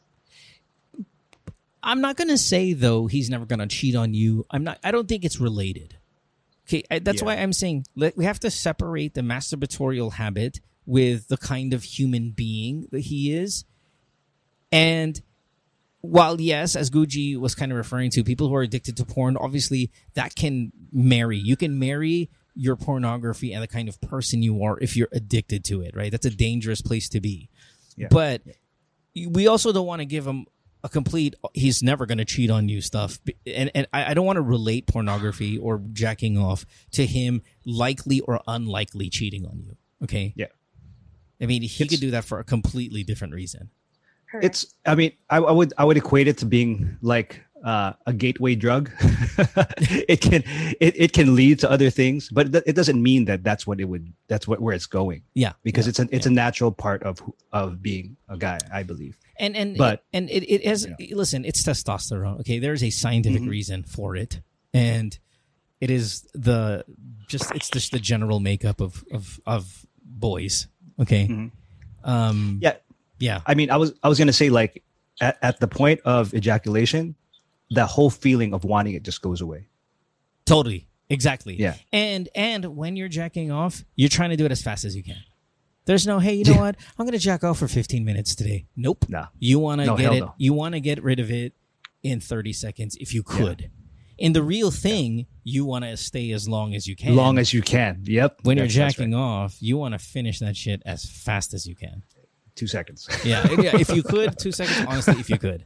[1.82, 4.44] I'm not gonna say though he's never gonna cheat on you.
[4.50, 4.78] I'm not.
[4.82, 5.96] I don't think it's related.
[6.66, 7.26] Okay, I, that's Yeah.
[7.26, 11.82] why I'm saying let, we have to separate the masturbatorial habit with the kind of
[11.84, 13.64] human being that he is.
[14.70, 15.20] And
[16.00, 19.36] while yes, as Guji was kind of referring to, people who are addicted to porn,
[19.36, 21.36] obviously that can marry.
[21.38, 25.64] You can marry your pornography and the kind of person you are if you're addicted
[25.66, 26.10] to it, right?
[26.10, 27.48] That's a dangerous place to be.
[27.96, 28.08] Yeah.
[28.10, 28.42] But
[29.14, 30.46] we also don't want to give him
[30.84, 34.24] a complete he's never going to cheat on you stuff and and I, I don't
[34.24, 39.76] want to relate pornography or jacking off to him likely or unlikely cheating on you
[40.04, 40.46] okay Yeah.
[41.42, 43.70] i mean he It's- could do that for a completely different reason
[44.30, 44.44] Correct.
[44.44, 44.74] It's.
[44.86, 45.72] I mean, I, I would.
[45.78, 48.90] I would equate it to being like uh, a gateway drug.
[50.08, 50.42] it can.
[50.80, 53.84] It, it can lead to other things, but it, doesn't mean that that's what it
[53.86, 54.12] would.
[54.28, 55.22] That's what where it's going.
[55.34, 56.08] yeah Because yeah, it's an.
[56.12, 57.20] It's a natural part of
[57.52, 58.58] of being a guy.
[58.72, 59.16] I believe.
[59.38, 63.42] and and but- and it, it has you listen it's testosterone okay there's a scientific
[63.42, 63.48] Mhm.
[63.48, 64.40] reason for it
[64.74, 65.16] and
[65.80, 66.84] it is the
[67.28, 70.66] just it's just the general makeup of of of boys
[70.98, 71.50] okay Mhm.
[72.04, 72.76] um Yeah.
[73.18, 73.92] Yeah I mean, I was.
[74.02, 74.82] I was gonna say like
[75.20, 77.14] at, at the point of ejaculation,
[77.70, 79.68] that whole feeling of wanting it just goes away.
[80.46, 80.88] Totally.
[81.10, 81.56] Exactly.
[81.56, 81.74] Yeah.
[81.92, 85.02] And and when you're jacking off, you're trying to do it as fast as you
[85.02, 85.22] can.
[85.86, 86.76] There's no, hey, you know what?
[86.98, 88.66] I'm gonna jack off for 15 minutes today.
[88.76, 89.06] Nope.
[89.08, 89.26] Nah.
[89.38, 90.20] You want to No, get it.
[90.20, 90.34] no.
[90.36, 91.54] You want to get rid of it
[92.02, 93.70] in 30 seconds if you could.
[94.18, 97.16] In the real thing, you want to stay as long as you can.
[97.16, 98.02] Long as you can.
[98.04, 98.40] Yep.
[98.42, 99.18] when you're That's- that's jacking right.
[99.20, 102.02] off, you want to finish that shit as fast as you can.
[102.58, 103.08] Two seconds.
[103.24, 103.76] Yeah, yeah.
[103.76, 104.86] If you could, two seconds.
[104.86, 105.64] Honestly, if you could.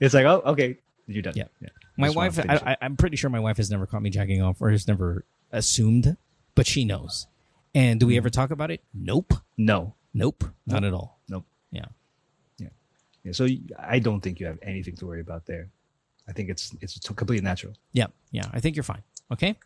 [0.00, 1.34] it's like, oh, okay, you're done.
[1.36, 1.44] Yeah.
[1.60, 1.68] yeah.
[1.96, 2.38] My Just wife.
[2.38, 4.86] I, I, I'm pretty sure my wife has never caught me jacking off or has
[4.86, 6.16] never assumed,
[6.54, 7.26] but she knows.
[7.74, 8.18] And do we mm-hmm.
[8.18, 8.82] ever talk about it?
[8.92, 9.34] Nope.
[9.56, 9.94] No.
[10.12, 10.44] Nope.
[10.66, 11.18] Not at all.
[11.28, 11.44] Nope.
[11.70, 11.86] Yeah.
[12.58, 12.68] Yeah,
[13.24, 13.32] Yeah.
[13.32, 13.48] so
[13.78, 15.68] I don't think you have anything to worry about there.
[16.28, 17.74] I think it's it's completely natural.
[17.92, 18.06] Yeah.
[18.30, 18.46] Yeah.
[18.52, 19.02] I think you're fine.
[19.32, 19.56] Okay.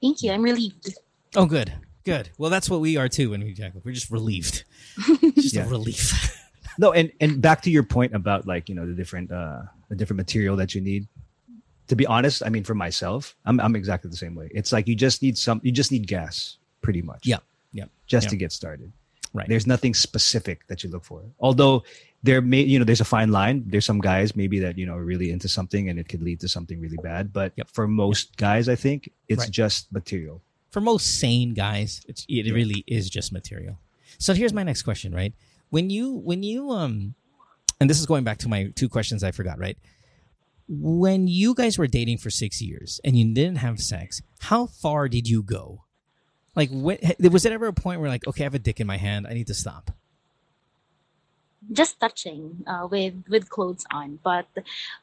[0.00, 0.32] Thank you.
[0.32, 0.94] I'm relieved.
[1.36, 1.72] Oh, good.
[2.10, 2.30] Good.
[2.38, 3.84] Well, that's what we are too when we jack off.
[3.84, 4.64] We're just relieved.
[5.36, 5.66] just Yeah.
[5.66, 6.36] a relief.
[6.78, 9.96] No, and and back to your point about like you know the different uh the
[9.96, 11.06] different material that you need.
[11.88, 14.48] To be honest, I mean for myself, I'm I'm exactly the same way.
[14.54, 17.26] It's like you just need some, you just need gas, pretty much.
[17.26, 17.38] Yeah.
[17.72, 17.84] Yeah.
[18.06, 18.30] Just Yeah.
[18.30, 18.92] to get started.
[19.32, 19.46] Right.
[19.48, 21.22] There's nothing specific that you look for.
[21.38, 21.84] Although
[22.22, 23.64] there may you know there's a fine line.
[23.66, 26.40] There's some guys maybe that you know are really into something and it could lead
[26.40, 27.32] to something really bad.
[27.32, 27.68] But Yep.
[27.72, 29.50] for most guys, I think it's Right.
[29.50, 30.42] just material.
[30.70, 33.78] For most sane guys, it's, it really is just material.
[34.18, 35.34] So here's my next question, right?
[35.70, 37.14] When you, when you, um,
[37.80, 39.78] and this is going back to my two questions I forgot, right?
[40.68, 45.08] When you guys were dating for six years and you didn't have sex, how far
[45.08, 45.84] did you go?
[46.54, 48.96] Like, was there ever a point where, like, okay, I have a dick in my
[48.96, 49.90] hand, I need to stop?
[51.72, 54.46] Just touching uh, with with clothes on but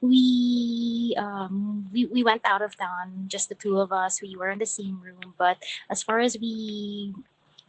[0.02, 4.50] we um we, we went out of town just the two of us we were
[4.50, 5.58] in the same room but
[5.90, 7.14] as far as we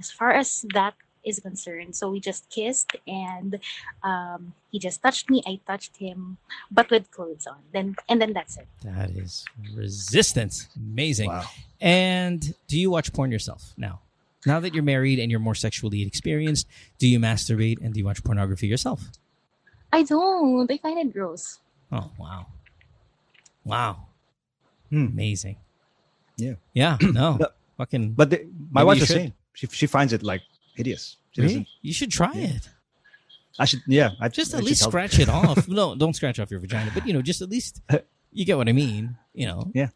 [0.01, 1.95] as far as that is concerned.
[1.95, 3.59] So we just kissed and
[4.03, 5.43] um, he just touched me.
[5.47, 6.39] I touched him,
[6.71, 7.59] but with clothes on.
[7.73, 8.67] Then and then that's it.
[8.83, 10.69] That is resistance.
[10.77, 11.29] Amazing.
[11.29, 11.45] Wow.
[11.81, 14.01] And do you watch porn yourself now?
[14.49, 16.67] Now that you're married and you're more sexually experienced,
[16.99, 19.01] do you masturbate and do you watch pornography yourself?
[19.93, 20.71] I don't.
[20.71, 21.59] I find it gross.
[21.93, 22.47] Oh wow,
[23.65, 24.07] wow,
[24.91, 25.07] Hmm.
[25.13, 25.57] amazing.
[26.37, 26.55] Yeah.
[26.73, 26.97] Yeah.
[27.21, 27.37] No.
[27.37, 27.49] No.
[27.77, 28.13] Fucking.
[28.13, 28.39] But the,
[28.71, 29.33] my Maybe wife you the same.
[29.55, 30.43] She she finds it like
[30.75, 31.17] hideous.
[31.33, 31.55] She Really?
[31.55, 31.69] doesn't.
[31.83, 32.57] You should try Yeah.
[32.57, 32.69] it.
[33.59, 33.81] I should.
[33.87, 34.11] Yeah.
[34.21, 35.69] I Just I at should least scratch it off.
[35.81, 37.83] No, don't scratch off your vagina, but you know, just at least
[38.33, 39.17] you get what I mean.
[39.35, 39.71] You know.
[39.75, 39.89] Yeah.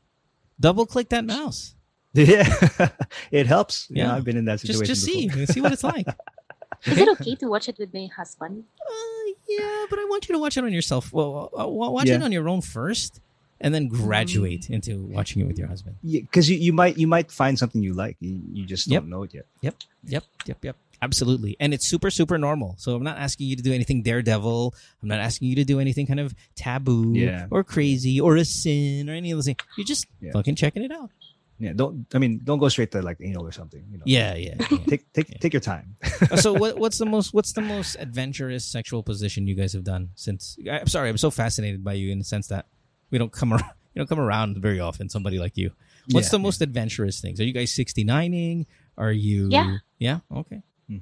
[0.61, 1.75] Double click that mouse.
[2.33, 2.89] Yeah.
[3.31, 3.89] it helps.
[3.91, 4.05] Yeah.
[4.07, 4.15] Yeah.
[4.17, 4.85] I've been in that situation.
[4.87, 5.47] just see before.
[5.47, 6.07] see what it's like.
[6.85, 8.65] Is it okay to watch it with my husband?
[8.81, 11.13] Uh, yeah, but I want you to watch it on yourself.
[11.13, 12.17] Well, uh, watch Yeah.
[12.17, 13.21] it on your own first,
[13.61, 14.71] and then graduate Mm.
[14.75, 15.95] into watching it with your husband.
[16.03, 18.17] because you, you might you might find something you like.
[18.21, 19.47] You, you just don't know it yet.
[19.61, 19.75] Yep,
[20.07, 20.77] yep, yep, yep.
[21.01, 22.75] Absolutely, and it's super, super normal.
[22.79, 24.75] So I'm not asking you to do anything daredevil.
[25.03, 27.47] I'm not asking you to do anything kind of taboo Yeah.
[27.51, 29.59] or crazy or a sin or any of those things.
[29.77, 30.33] You're just Yeah.
[30.33, 31.11] fucking checking it out.
[31.59, 31.73] Yeah.
[31.75, 32.07] Don't.
[32.15, 33.85] I mean, don't go straight to like anal or something.
[33.91, 34.05] You know.
[34.07, 34.55] Yeah, yeah.
[34.59, 34.79] yeah.
[34.89, 35.97] Take take take your time.
[36.37, 40.11] so what, what's the most what's the most adventurous sexual position you guys have done
[40.15, 42.67] since I'm sorry I'm so fascinated by you in the sense that
[43.11, 45.71] we don't come around you don't come around very often somebody like you
[46.11, 48.67] what's Yeah, the most adventurous things are you guys 69ing
[48.99, 49.77] are you Yeah.
[49.99, 50.99] yeah okay Yeah.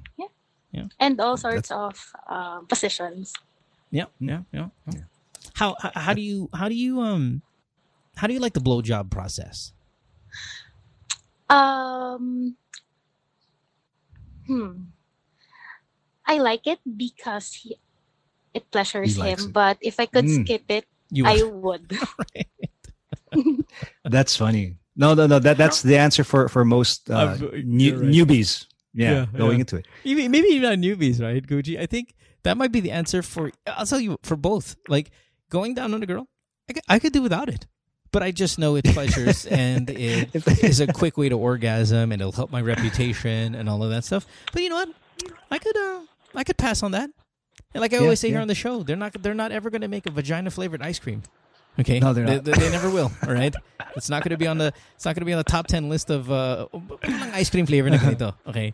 [0.71, 0.85] Yeah.
[0.99, 1.95] And all sorts of
[2.29, 3.33] um, positions.
[3.89, 5.01] yeah yeah yeah, yeah.
[5.55, 7.41] how, how how do you how do you um
[8.15, 9.73] how do you like the blowjob process
[11.51, 12.55] Um,
[14.47, 14.71] hmm.
[16.25, 17.77] I like it because he,
[18.53, 19.49] it pleasures He him.
[19.49, 19.53] it.
[19.53, 20.45] But if I could Mm.
[20.45, 21.91] skip it, you I would.
[24.03, 24.77] That's funny.
[24.95, 25.39] No, no, no.
[25.39, 28.11] That that's the answer for for most uh, Uh, new, right.
[28.11, 28.67] newbies.
[28.93, 29.61] Yeah, Yeah, going yeah.
[29.63, 29.87] into it.
[30.03, 31.79] Maybe, maybe even not newbies, right, Guji?
[31.79, 33.51] I think that might be the answer for.
[33.65, 34.75] I'll tell you for both.
[34.89, 35.11] Like
[35.49, 36.27] going down on a girl,
[36.69, 37.67] I could, I could do without it,
[38.11, 40.29] but I just know it pleasures and it
[40.63, 44.03] is a quick way to orgasm, and it'll help my reputation and all of that
[44.03, 44.25] stuff.
[44.51, 44.89] But you know what?
[45.49, 46.01] I could, uh,
[46.35, 47.09] I could pass on that.
[47.73, 49.69] And like I Yeah, always say here on the show, they're not, they're not ever
[49.69, 51.23] going to make a vagina flavored ice cream.
[51.79, 52.43] Okay, No, they're not.
[52.43, 53.11] they, they never will.
[53.25, 53.55] All right,
[53.95, 55.67] it's not going to be on the, it's not going to be on the top
[55.67, 56.67] ten list of uh,
[57.33, 57.89] ice cream flavor.
[58.47, 58.73] Okay,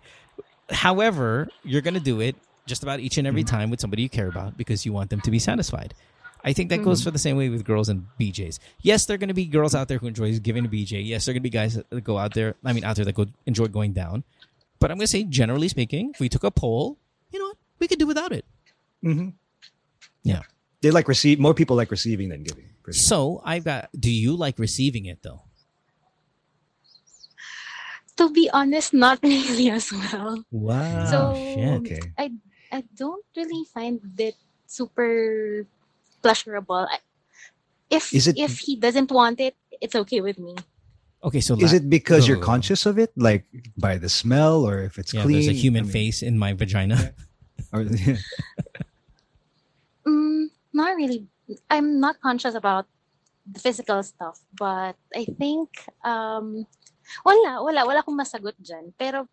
[0.72, 3.56] However, you're going to do it just about each and every Mm-hmm.
[3.56, 5.94] time with somebody you care about because you want them to be satisfied.
[6.48, 8.60] I think that goes for the same way with girls and BJs.
[8.82, 11.06] Yes, there are going to be girls out there who enjoy giving a BJ.
[11.06, 12.56] Yes, there are going to be guys that go out there.
[12.64, 14.24] I mean, out there that go enjoy going down.
[14.80, 16.98] But I'm going to say, generally speaking, if we took a poll,
[17.32, 18.46] you know what, we could do without it.
[19.04, 19.30] Mm-hmm.
[20.24, 20.44] Yeah.
[20.80, 22.64] They like receive more people like receiving than giving.
[22.92, 23.90] So I've got.
[23.92, 25.42] Do you like receiving it though?
[28.18, 30.44] to be honest, not really as well.
[30.52, 31.06] Wow.
[31.06, 31.70] so shit.
[31.82, 32.02] okay.
[32.18, 32.32] I
[32.72, 34.36] I don't really find it
[34.66, 35.66] super
[36.22, 36.88] pleasurable.
[37.90, 40.56] If Is it- if he doesn't want it, it's okay with me.
[41.24, 42.52] Okay, so Is la- it because Go, you're go, go.
[42.54, 43.46] conscious of it, like
[43.78, 45.34] by the smell, or if it's Yeah, clean?
[45.42, 47.14] there's a human I mean, face in my vagina.
[47.74, 47.84] Or,
[50.08, 51.28] Mm, not really.
[51.70, 52.88] I'm not conscious about
[53.44, 55.68] the physical stuff, but I think
[56.04, 56.68] um
[57.26, 58.92] wala, wala, wala akong masagot dyan.
[58.96, 59.28] Pero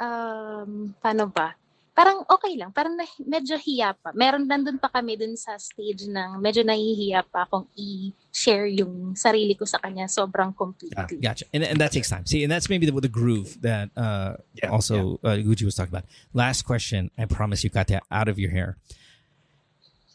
[0.00, 1.56] um paano ba?
[1.96, 4.12] Parang okay lang, parang na, medyo hiya pa.
[4.12, 9.56] Meron nandun pa kami dun sa stage ng medyo nahihiya pa akong i-share yung sarili
[9.56, 11.16] ko sa kanya sobrang completely.
[11.16, 11.48] Gotcha.
[11.56, 12.28] And, and that takes time.
[12.28, 15.88] See, and that's maybe the, the groove that uh, Yeah, also Uh, Gucci was talking
[15.88, 16.04] about.
[16.36, 17.10] Last question.
[17.16, 18.76] I promise you got that out of your hair.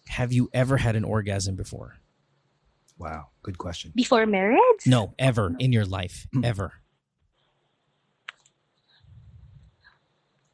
[0.10, 1.98] Have you ever had an orgasm before?
[3.02, 3.92] wow, good question.
[3.96, 4.86] Before marriage?
[4.86, 6.28] No, ever in your life.
[6.32, 6.46] Hmm.
[6.46, 6.74] Ever.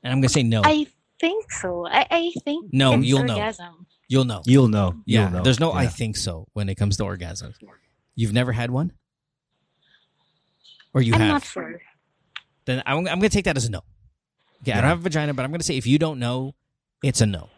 [0.02, 0.62] And I'm going to say no.
[0.64, 0.88] I
[1.20, 1.88] think so.
[1.88, 3.52] I, I think No, it's you'll know.
[4.10, 4.42] You'll know.
[4.46, 4.94] You'll know.
[5.06, 5.24] yeah.
[5.24, 5.44] You'll know.
[5.44, 7.56] There's no I think so when it comes to orgasms.
[8.16, 8.94] You've never had one?
[10.94, 11.30] Or you I'm have?
[11.30, 11.82] not sure.
[12.66, 13.82] then I'm, I'm going to take that as a no.
[14.64, 16.56] Okay, I don't have a vagina, but I'm going to say if you don't know,
[17.04, 17.50] it's a no.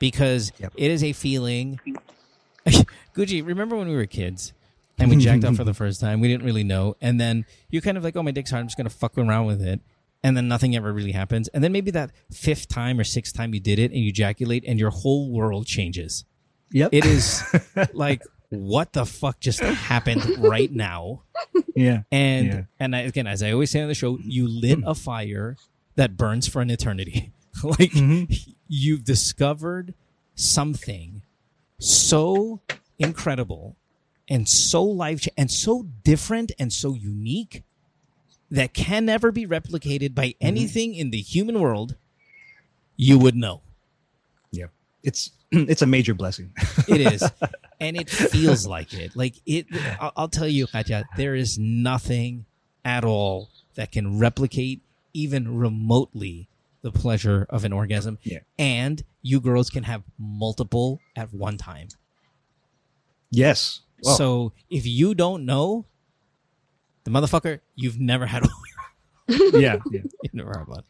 [0.00, 0.72] Because Yep.
[0.76, 1.78] it is a feeling.
[3.14, 4.52] Guji, remember when we were kids
[4.98, 6.20] and we jacked off for the first time?
[6.20, 6.96] We didn't really know.
[7.00, 8.62] And then you kind of like, oh, my dick's hard.
[8.62, 9.80] I'm just going to fuck around with it.
[10.24, 11.46] And then nothing ever really happens.
[11.48, 14.64] And then maybe that fifth time or sixth time you did it and you ejaculate
[14.66, 16.24] and your whole world changes.
[16.72, 16.88] Yep.
[16.92, 17.42] It is
[17.92, 21.22] like, what the fuck just happened right now?
[21.76, 22.02] yeah.
[22.10, 22.62] And Yeah.
[22.80, 25.56] and I, again, as I always say on the show, you lit a fire
[25.96, 27.30] that burns for an eternity.
[27.62, 28.32] like Mm-hmm.
[28.66, 29.94] you've discovered
[30.34, 31.22] something
[31.78, 32.60] so
[32.98, 33.76] incredible
[34.28, 37.62] and so life and so different and so unique
[38.50, 40.46] that can never be replicated by Mm-hmm.
[40.46, 41.96] anything in the human world
[42.96, 43.62] you would know.
[44.52, 44.66] Yeah,
[45.02, 46.52] it's it's a major blessing.
[46.88, 47.28] it is,
[47.80, 49.16] and it feels like it.
[49.16, 49.66] Like it.
[50.00, 52.44] I'll, I'll tell you, Katya, there is nothing
[52.84, 54.82] at all that can replicate
[55.12, 56.48] even remotely
[56.82, 58.18] the pleasure of an orgasm.
[58.22, 58.40] Yeah.
[58.58, 61.88] And you girls can have multiple at one time.
[63.30, 63.80] Yes.
[64.02, 65.86] So if you don't know,
[67.04, 68.52] the motherfucker, you've never had one.
[69.60, 70.00] yeah, yeah.
[70.22, 70.82] you've never had one.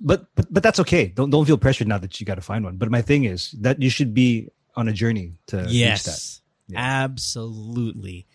[0.00, 1.06] But, but but that's okay.
[1.06, 2.76] Don't don't feel pressured now that you got to find one.
[2.76, 5.72] But my thing is that you should be on a journey to reach that.
[5.72, 6.42] Yes.
[6.68, 6.78] Yeah.
[6.78, 8.26] Absolutely.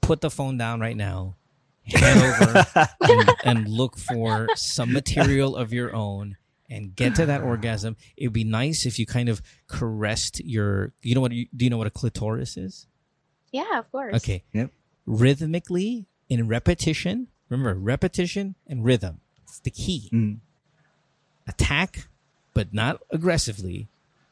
[0.00, 1.36] Put the phone down right now.
[1.84, 2.66] Head over
[3.00, 6.36] and, and look for some material of your own
[6.68, 7.96] and get to that orgasm.
[8.16, 10.92] It would be nice if you kind of caressed your.
[11.02, 11.30] You know what?
[11.30, 12.86] Do you know what a clitoris is?
[13.52, 14.14] Yeah, of course.
[14.16, 14.44] Okay.
[14.52, 14.70] Yep.
[15.06, 17.28] Rhythmically in repetition.
[17.48, 19.20] Remember, repetition and rhythm.
[19.44, 20.10] It's the key.
[20.12, 20.38] Mm.
[21.46, 22.08] Attack,
[22.54, 23.88] but not aggressively.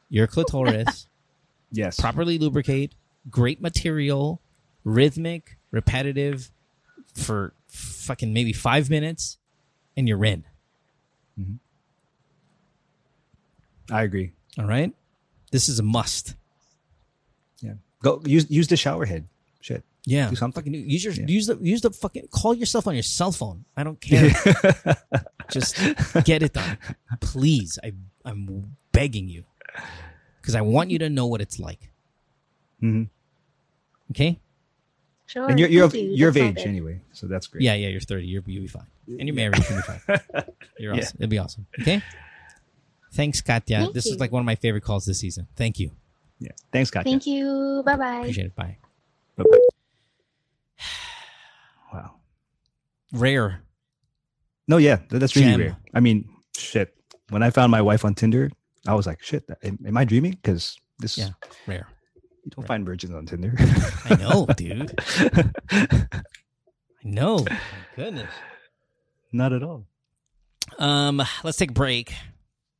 [0.09, 1.07] Your clitoris.
[1.71, 1.99] Yes.
[1.99, 2.93] properly lubricate,
[3.29, 4.39] great material,
[4.85, 6.49] rhythmic, repetitive
[7.15, 9.37] for fucking maybe five minutes,
[9.97, 10.45] and you're in.
[13.91, 14.31] I agree.
[14.57, 14.93] All right.
[15.51, 16.35] This is a must.
[17.61, 17.73] Yeah.
[18.01, 19.27] Go use use the shower head.
[20.05, 20.13] Shit.
[20.13, 20.29] Yeah.
[20.29, 20.63] Do something.
[20.63, 21.25] Fucking use your Yeah.
[21.27, 23.65] use the use the fucking call yourself on your cell phone.
[23.75, 24.29] I don't care.
[25.51, 25.77] Just
[26.23, 26.77] get it done,
[27.21, 27.77] please.
[27.83, 27.91] I
[28.23, 29.43] I'm begging you
[30.41, 31.89] because I want you to know what it's like.
[32.81, 33.09] Mhm.
[34.11, 34.39] Okay.
[35.27, 35.49] Sure.
[35.49, 36.11] And you're you're of, you.
[36.13, 37.63] you're of age sounded- anyway, so that's great.
[37.63, 37.87] Yeah, yeah.
[37.89, 38.25] You're 30.
[38.27, 39.57] You're you'll be fine, and you're married.
[39.67, 40.01] You'll be fine.
[40.79, 41.01] You're Yeah.
[41.01, 41.17] awesome.
[41.19, 41.65] It'll be awesome.
[41.81, 42.01] Okay.
[43.13, 43.77] Thanks, Katya.
[43.79, 45.47] Thank this is like one of my favorite calls this season.
[45.55, 45.91] Thank you.
[46.39, 46.51] Yeah.
[46.71, 47.09] Thanks, Katya.
[47.11, 47.81] Thank you.
[47.85, 48.19] Bye bye.
[48.19, 48.55] Appreciate it.
[48.55, 48.77] Bye.
[49.37, 49.57] Bye-bye.
[49.57, 49.67] Wow.
[53.15, 53.61] Rare.
[54.67, 55.59] No, yeah, that's really Gem.
[55.59, 55.77] rare.
[55.93, 56.93] I mean, shit.
[57.29, 58.51] When I found my wife on Tinder,
[58.87, 60.31] I was like, shit, am, am I dreaming?
[60.31, 61.29] Because this Yeah.
[61.67, 61.87] Rare.
[62.43, 63.53] you don't find virgins on Tinder.
[64.05, 64.93] I know, dude.
[65.71, 66.07] I
[67.03, 67.39] know.
[67.49, 67.59] My
[67.95, 68.31] goodness.
[69.31, 69.85] Not at all.
[70.79, 72.13] Um, let's take a break.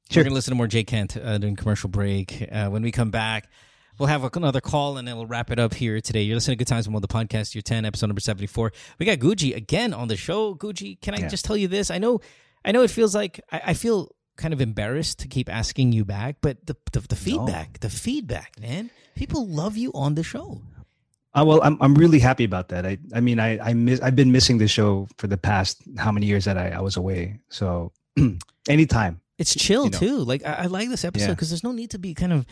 [0.10, 0.22] Sure.
[0.22, 2.48] We're gonna listen to more Jay Kent uh, during commercial break.
[2.52, 3.50] Uh, when we come back,
[3.98, 6.22] we'll have another call and then we'll wrap it up here today.
[6.24, 8.72] You're listening to Good Times with the podcast, year ten, episode number seventy four.
[9.00, 10.56] We got Guji again on the show.
[10.56, 11.28] Guji, can I Yeah.
[11.28, 11.92] just tell you this?
[11.92, 12.20] I know,
[12.64, 16.04] I know, it feels like I, I feel kind of embarrassed to keep asking you
[16.06, 20.62] back, but the the, the feedback, the feedback, man, people love you on the show.
[21.34, 22.86] Uh, well, I'm I'm really happy about that.
[22.86, 26.12] I I mean, I I miss I've been missing the show for the past how
[26.12, 27.40] many years that I, I was away.
[27.50, 27.92] So
[28.70, 29.22] anytime.
[29.38, 29.98] It's chill you know.
[30.00, 30.18] too.
[30.20, 31.34] Like I, I like this episode Yeah.
[31.34, 32.46] because there's no need to be kind of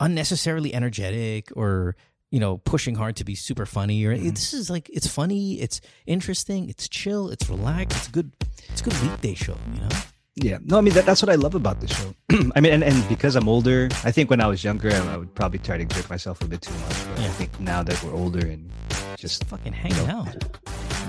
[0.00, 1.96] unnecessarily energetic or
[2.30, 4.04] you know pushing hard to be super funny.
[4.04, 4.34] Or Mhm.
[4.34, 8.30] this is like it's funny, it's interesting, it's chill, it's relaxed, it's good.
[8.68, 9.56] It's a good weekday show.
[9.74, 9.88] You know.
[10.38, 10.58] Yeah.
[10.64, 12.14] No, I mean that, that's what I love about the show.
[12.56, 15.16] I mean, and, and because I'm older, I think when I was younger, I, I
[15.16, 17.06] would probably try to exert myself a bit too much.
[17.14, 20.28] But I think now that we're older and just Just fucking hanging out.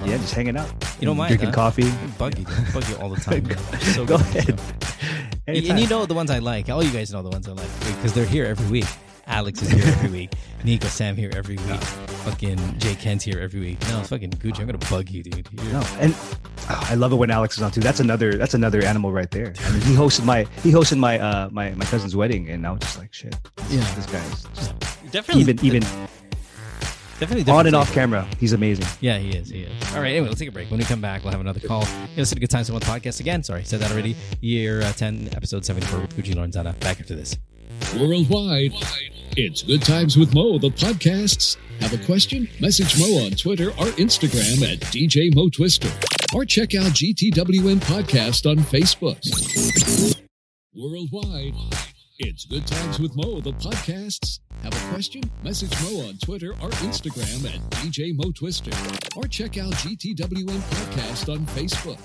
[0.05, 1.55] Yeah, just hanging out, You don't mind, drinking huh?
[1.55, 1.89] coffee.
[2.17, 3.45] Bug you, bug you all the time.
[3.93, 4.61] so Go the ahead.
[5.47, 6.69] And you know the ones I like.
[6.69, 8.85] All you guys know the ones I like because they're here every week.
[9.29, 10.31] Alex is here every week.
[10.63, 11.81] Nico, Sam here every week.
[12.23, 13.81] Fucking Jay Kent's here every week.
[13.89, 14.59] No, it's fucking Guji.
[14.61, 15.47] I'm gonna bug you, dude.
[15.51, 17.81] You're- No, and oh, I love it when Alex is on too.
[17.81, 18.37] That's another.
[18.37, 19.53] That's another animal right there.
[19.65, 22.71] I mean, he hosted my he hosted my uh my my cousin's wedding, and I
[22.71, 23.35] was just like, shit.
[23.69, 23.79] Yeah.
[23.95, 24.73] this guy's just
[25.11, 25.83] Definitely, even even
[27.20, 28.28] definitely on and off camera.
[28.39, 28.86] He's amazing.
[29.01, 29.49] Yeah, he is.
[29.49, 29.95] He is.
[29.95, 30.11] All right.
[30.11, 30.70] Anyway, let's take a break.
[30.70, 31.82] When we come back, we'll have another call.
[31.82, 33.43] You listen to Good Times on the podcast again.
[33.43, 34.15] Sorry, said that already.
[34.41, 36.80] Year uh, 10, episode 74 with Guji Lorenzana.
[36.80, 37.38] Back after this.
[37.99, 38.74] Worldwide,
[39.36, 41.57] it's Good Times with Mo, the podcasts.
[41.80, 42.49] Have a question?
[42.59, 45.91] Message Mo on Twitter or Instagram at DJ Mo Twister.
[46.34, 49.18] Or check out GTWM Podcast on Facebook.
[50.76, 51.53] Worldwide,
[52.20, 54.39] it's Good Times with Mo, the podcasts.
[54.63, 55.22] Have a question?
[55.43, 58.72] Message Mo on Twitter or Instagram at DJ Mo Twister.
[59.15, 61.99] Or check out GTWM Podcast on Facebook.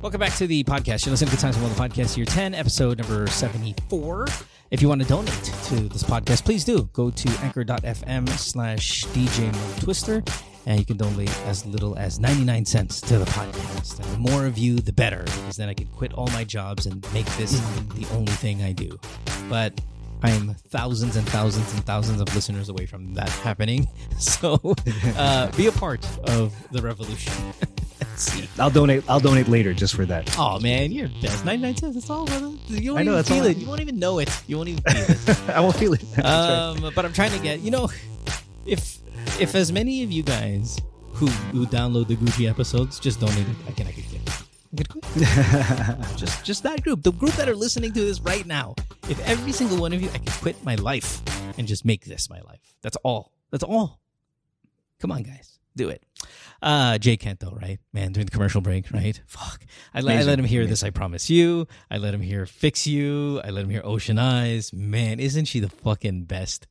[0.00, 1.04] Welcome back to the podcast.
[1.04, 4.26] You're listening to Good Times with Mo, the podcast, year 10, episode number 74.
[4.70, 6.88] If you want to donate to this podcast, please do.
[6.94, 10.22] Go to anchor.fm slash DJ Mo Twister,
[10.66, 13.98] and you can donate as little as 99 cents to the podcast.
[14.00, 16.86] And the more of you, the better, because then I can quit all my jobs
[16.86, 17.58] and make this
[17.94, 18.98] the only thing I do.
[19.48, 19.80] But
[20.24, 23.88] I am thousands and thousands and thousands of listeners away from that happening.
[24.18, 24.60] So
[25.16, 27.32] uh, be a part of the revolution.
[28.16, 28.48] See.
[28.58, 29.02] I'll donate.
[29.08, 30.36] I'll donate later just for that.
[30.38, 31.44] Oh man, you're best.
[31.44, 31.94] 99 cents.
[31.94, 32.52] That's all, brother.
[32.68, 33.56] You won't I know, even that's feel all I- it.
[33.56, 34.42] You won't even know it.
[34.46, 35.48] You won't even feel it.
[35.50, 36.00] I won't feel it.
[36.14, 36.18] That's
[36.78, 36.84] right.
[36.86, 37.60] um, but I'm trying to get.
[37.60, 37.88] You know,
[38.64, 38.98] if
[39.42, 40.78] if as many of you guys
[41.14, 44.22] who who download the Guji episodes just donated, I can I could get.
[46.16, 48.74] just just that group, the group that are listening to this right now.
[49.08, 51.20] If every single one of you, I could quit my life
[51.58, 52.74] and just make this my life.
[52.82, 53.32] That's all.
[53.50, 53.98] That's all.
[55.00, 56.04] Come on, guys, do it.
[56.62, 57.80] Uh, Jay Kento, right?
[57.92, 59.20] Man, during the commercial break, right?
[59.26, 59.66] Fuck.
[59.92, 61.66] I, let, I let him hear this, I promise you.
[61.90, 63.40] I let him hear Fix You.
[63.42, 64.72] I let him hear Ocean Eyes.
[64.72, 66.68] Man, isn't she the fucking best?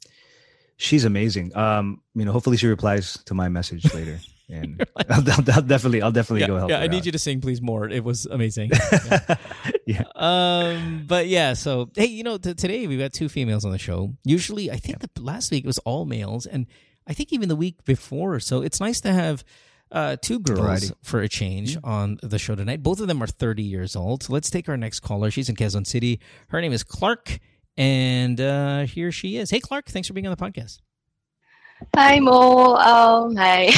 [0.82, 1.56] She's amazing.
[1.56, 4.20] Um, you know, hopefully she replies to my message later.
[4.54, 6.70] And I'll, I'll, I'll, definitely, I'll definitely yeah, go help.
[6.72, 7.06] Yeah, I need out.
[7.06, 7.88] you to sing, please, more.
[7.88, 8.72] It was amazing.
[8.92, 9.36] Yeah.
[9.86, 10.04] yeah.
[10.14, 11.54] Um, but yeah.
[11.54, 14.14] So hey, you know, t- today we've got two females on the show.
[14.26, 15.08] Usually, I think yeah.
[15.14, 16.68] the last week it was all males, and
[17.08, 18.42] I think even the week before.
[18.42, 19.46] So it's nice to have
[19.92, 20.92] uh, two girls Variety.
[21.02, 21.90] for a change mm-hmm.
[21.90, 22.84] on the show tonight.
[22.84, 24.24] Both of them are 30 years old.
[24.24, 25.32] So let's take our next caller.
[25.32, 26.20] She's in Quezon City.
[26.50, 27.40] Her name is Clark,
[27.82, 29.50] and uh, here she is.
[29.50, 30.82] Hey, Clark, thanks for being on the podcast.
[31.96, 32.76] Hi, Mo.
[32.76, 33.72] Um, hi.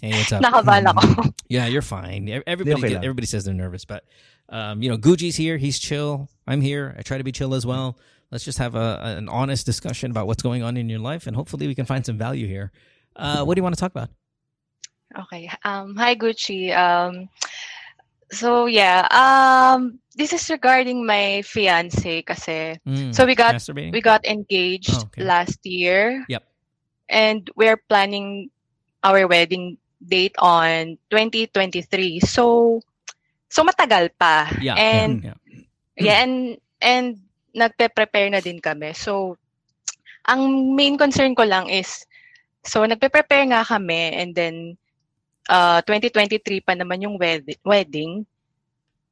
[0.00, 0.42] Hey, what's up?
[0.44, 1.32] Nakabahan ako.
[1.48, 2.28] Yeah, you're fine.
[2.48, 4.02] Everybody, okay everybody says they're nervous, but
[4.48, 5.56] um, you know, Guji's here.
[5.56, 6.28] He's chill.
[6.48, 6.96] I'm here.
[6.98, 7.96] I try to be chill as well.
[8.32, 11.36] Let's just have a, an honest discussion about what's going on in your life, and
[11.36, 12.72] hopefully, we can find some value here.
[13.14, 14.10] Uh, what do you want to talk about?
[15.16, 15.48] Okay.
[15.62, 16.76] Um, hi, Guji.
[16.76, 17.28] Um,
[18.32, 19.06] so yeah.
[19.14, 22.78] Um, this is regarding my fiance, kasi.
[22.86, 25.22] Mm, so we got we got engaged oh, okay.
[25.22, 26.24] last year.
[26.28, 26.42] Yep
[27.08, 28.50] and we're planning
[29.02, 32.20] our wedding date on 2023.
[32.20, 32.80] So
[33.48, 34.48] so matagal pa.
[34.60, 34.76] Yeah.
[34.76, 35.38] And yeah,
[35.96, 36.34] yeah and
[36.80, 37.06] and
[37.54, 38.92] nagpe-prepare na din kami.
[38.96, 39.36] So
[40.24, 42.04] ang main concern ko lang is
[42.64, 44.76] so nagpe-prepare nga kami and then
[45.52, 48.24] uh 2023 pa naman yung wed- wedding.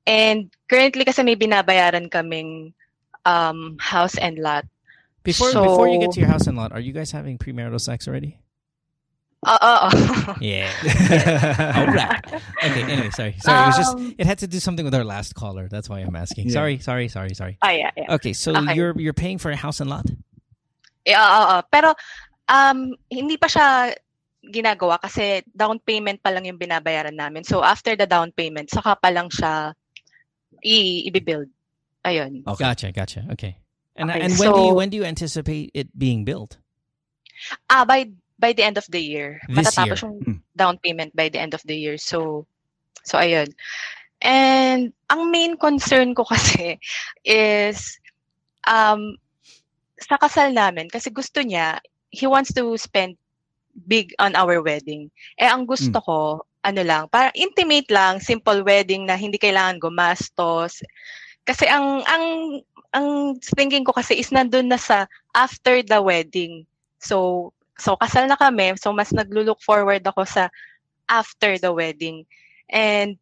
[0.07, 2.75] And currently kasi may binabayaran kaming
[3.25, 4.67] um house and lot.
[5.23, 7.81] Before so, before you get to your house and lot, are you guys having premarital
[7.81, 8.43] sex already?
[9.45, 10.71] Uh, uh, yeah.
[11.77, 12.23] All right.
[12.63, 12.83] Okay.
[12.87, 13.35] Anyway, sorry.
[13.39, 13.59] Sorry.
[13.59, 15.67] Um, it was just um, it had to do something with our last caller.
[15.69, 16.47] That's why I'm asking.
[16.47, 16.53] Yeah.
[16.53, 16.79] Sorry.
[16.79, 17.09] Sorry.
[17.09, 17.35] Sorry.
[17.35, 17.59] Sorry.
[17.63, 17.91] Oh yeah.
[17.97, 18.15] yeah.
[18.15, 18.33] Okay.
[18.33, 18.75] So okay.
[18.75, 20.07] you're you're paying for a house and lot.
[21.05, 21.23] Yeah.
[21.23, 21.95] Uh, uh, pero
[22.47, 23.95] um hindi pa siya
[24.47, 27.43] ginagawa kasi down payment pa lang yung binabayaran namin.
[27.43, 29.75] So after the down payment, saka pa lang siya
[30.63, 31.51] i i-build.
[32.05, 32.43] Ayun.
[32.47, 32.65] Okay.
[32.65, 32.89] Gotcha.
[32.93, 33.27] Gotcha.
[33.33, 33.59] Okay.
[33.97, 36.57] And okay, and when so, do you when do you anticipate it being built?
[37.69, 38.09] Ah, uh, by
[38.39, 39.39] by the end of the year.
[39.49, 40.09] This Matatapos year.
[40.09, 40.39] yung hmm.
[40.57, 42.01] down payment by the end of the year.
[42.01, 42.47] So
[43.05, 43.53] so ayun.
[44.23, 46.81] And ang main concern ko kasi
[47.23, 48.01] is
[48.65, 49.21] um
[50.03, 51.79] sa kasal namin kasi gusto niya
[52.11, 53.15] he wants to spend
[53.87, 55.13] big on our wedding.
[55.37, 56.05] Eh ang gusto mm.
[56.05, 56.17] ko
[56.63, 60.83] ano lang, para intimate lang, simple wedding na hindi kailangan gumastos.
[61.43, 62.25] Kasi ang ang
[62.95, 63.07] ang
[63.43, 66.63] thinking ko kasi is nandun na sa after the wedding.
[67.03, 68.79] So, so kasal na kami.
[68.79, 70.53] So, mas naglo-look forward ako sa
[71.11, 72.23] after the wedding.
[72.71, 73.19] And,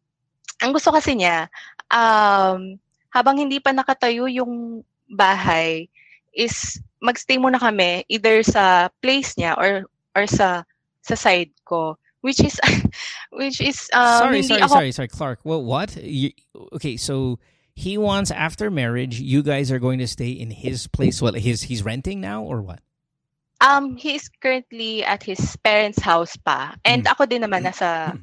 [0.61, 1.49] ang gusto kasi niya,
[1.89, 2.77] um,
[3.09, 5.89] habang hindi pa nakatayo yung bahay,
[6.31, 10.63] is magstay muna kami either sa place niya or or sa
[11.03, 12.59] sa side ko which is
[13.31, 14.73] which is um, sorry sorry ako...
[14.73, 15.39] sorry sorry Clark.
[15.43, 15.95] Well what?
[15.97, 16.31] You,
[16.73, 17.39] okay so
[17.75, 21.21] he wants after marriage you guys are going to stay in his place.
[21.21, 22.79] Well his he's renting now or what?
[23.59, 26.75] Um he is currently at his parents house pa.
[26.85, 27.11] And mm.
[27.11, 28.17] ako din naman nasa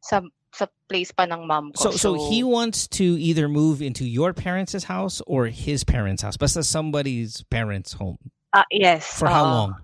[0.00, 0.22] sa
[0.52, 1.88] sa place pa ng mom ko.
[1.88, 6.22] So, so so he wants to either move into your parents' house or his parents'
[6.22, 6.36] house.
[6.36, 8.18] Basta somebody's parents' home.
[8.56, 9.76] Uh, yes for how uh, long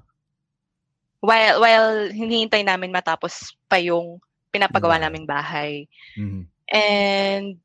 [1.24, 4.20] while while hinihintay namin matapos pa yung
[4.52, 6.44] pinapagawa naming bahay mm-hmm.
[6.68, 7.56] and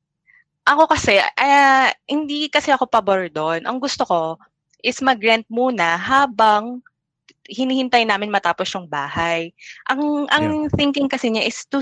[0.69, 3.65] ako kasi, uh, hindi kasi ako pabor doon.
[3.65, 4.37] Ang gusto ko
[4.85, 6.85] is mag-rent muna habang
[7.49, 9.49] hinihintay namin matapos yung bahay.
[9.89, 10.73] Ang ang yeah.
[10.77, 11.81] thinking kasi niya is to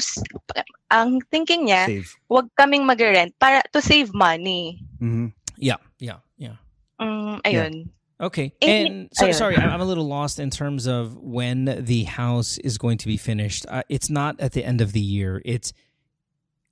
[0.88, 2.08] ang thinking niya, save.
[2.32, 4.80] wag kaming mag-rent para to save money.
[5.04, 5.36] Mm-hmm.
[5.60, 6.56] Yeah, yeah, yeah.
[6.96, 7.84] Um, ayun.
[7.84, 7.97] Yeah.
[8.20, 8.52] Okay.
[8.62, 12.98] And so, sorry, I'm a little lost in terms of when the house is going
[13.00, 13.66] to be finished.
[13.70, 15.42] Uh, it's not at the end of the year.
[15.46, 15.72] It's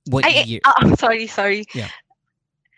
[0.06, 0.60] what Ay, year?
[0.64, 1.64] Uh, sorry, sorry.
[1.72, 1.88] Yeah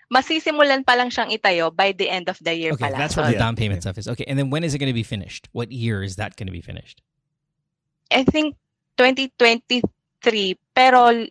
[0.09, 2.97] masisimulan pa lang siyang itayo by the end of the year okay, pala.
[2.97, 4.09] that's what so, the down payment stuff is.
[4.09, 5.49] Okay, and then when is it going to be finished?
[5.53, 7.03] What year is that going to be finished?
[8.11, 8.57] I think
[8.97, 11.27] 2023, pero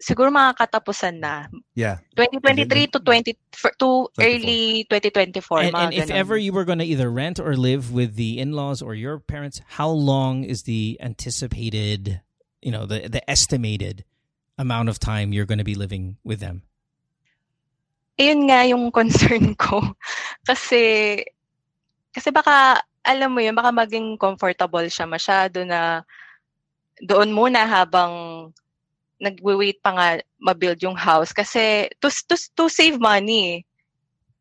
[0.00, 1.48] siguro mga katapusan na.
[1.74, 1.98] Yeah.
[2.16, 4.20] 2023 to 20 to 24.
[4.20, 5.60] early 2024.
[5.60, 8.82] And, and if ever you were going to either rent or live with the in-laws
[8.82, 12.20] or your parents, how long is the anticipated,
[12.60, 14.04] you know, the the estimated
[14.58, 16.62] amount of time you're going to be living with them?
[18.16, 19.80] Ayun nga yung concern ko.
[20.48, 21.24] kasi,
[22.12, 26.00] kasi baka, alam mo yun, baka maging comfortable siya masyado na
[27.04, 28.48] doon muna habang
[29.20, 30.06] nagwe-wait pa nga
[30.40, 33.64] ma-build yung house kasi to, to, to save money.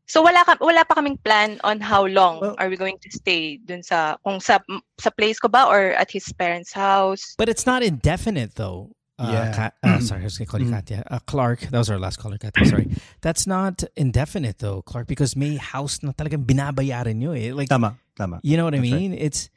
[0.05, 3.09] So wala ka, wala pa kaming plan on how long well, are we going to
[3.09, 4.61] stay dun sa kung sa
[5.01, 7.34] sa place ko ba or at his parents' house.
[7.38, 8.93] But it's not indefinite though.
[9.17, 9.51] Uh, yeah.
[9.55, 11.07] Kat, uh, sorry, I was going to call you Katya.
[11.07, 12.65] Uh, Clark, that was our last caller, Katya.
[12.67, 12.91] Sorry.
[13.21, 17.55] That's not indefinite though, Clark, because may house na talagang binabayaran nyo eh.
[17.55, 18.41] Like, tama, tama.
[18.43, 19.11] You know what That's I mean?
[19.11, 19.21] Right.
[19.21, 19.49] It's...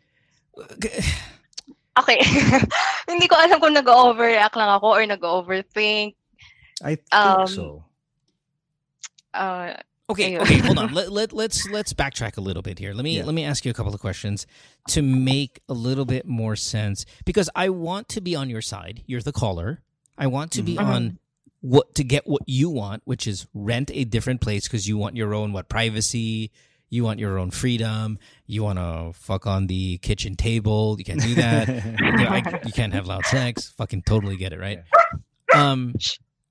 [1.99, 2.19] Okay.
[3.11, 6.15] Hindi ko alam kung nag-overreact lang ako or nag-overthink.
[6.83, 7.85] I think um, so.
[9.35, 9.75] Uh,
[10.11, 10.95] Okay, okay, hold on.
[10.95, 12.95] Let, let let's let's backtrack a little bit here.
[12.95, 13.27] Let me yeah.
[13.27, 14.47] let me ask you a couple of questions
[14.89, 19.03] to make a little bit more sense because I want to be on your side.
[19.05, 19.83] You're the caller.
[20.17, 20.87] I want to be mm-hmm.
[20.87, 21.19] on
[21.61, 25.15] what to get what you want, which is rent a different place because you want
[25.15, 26.53] your own what privacy,
[26.91, 30.97] you want your own freedom, you want to fuck on the kitchen table.
[30.99, 31.68] You can't do that.
[32.01, 33.72] you, know, I, you, can't have loud sex.
[33.76, 34.80] Fucking totally get it, right?
[35.55, 35.95] Um,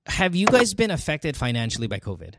[0.05, 2.35] have you guys been affected financially by COVID?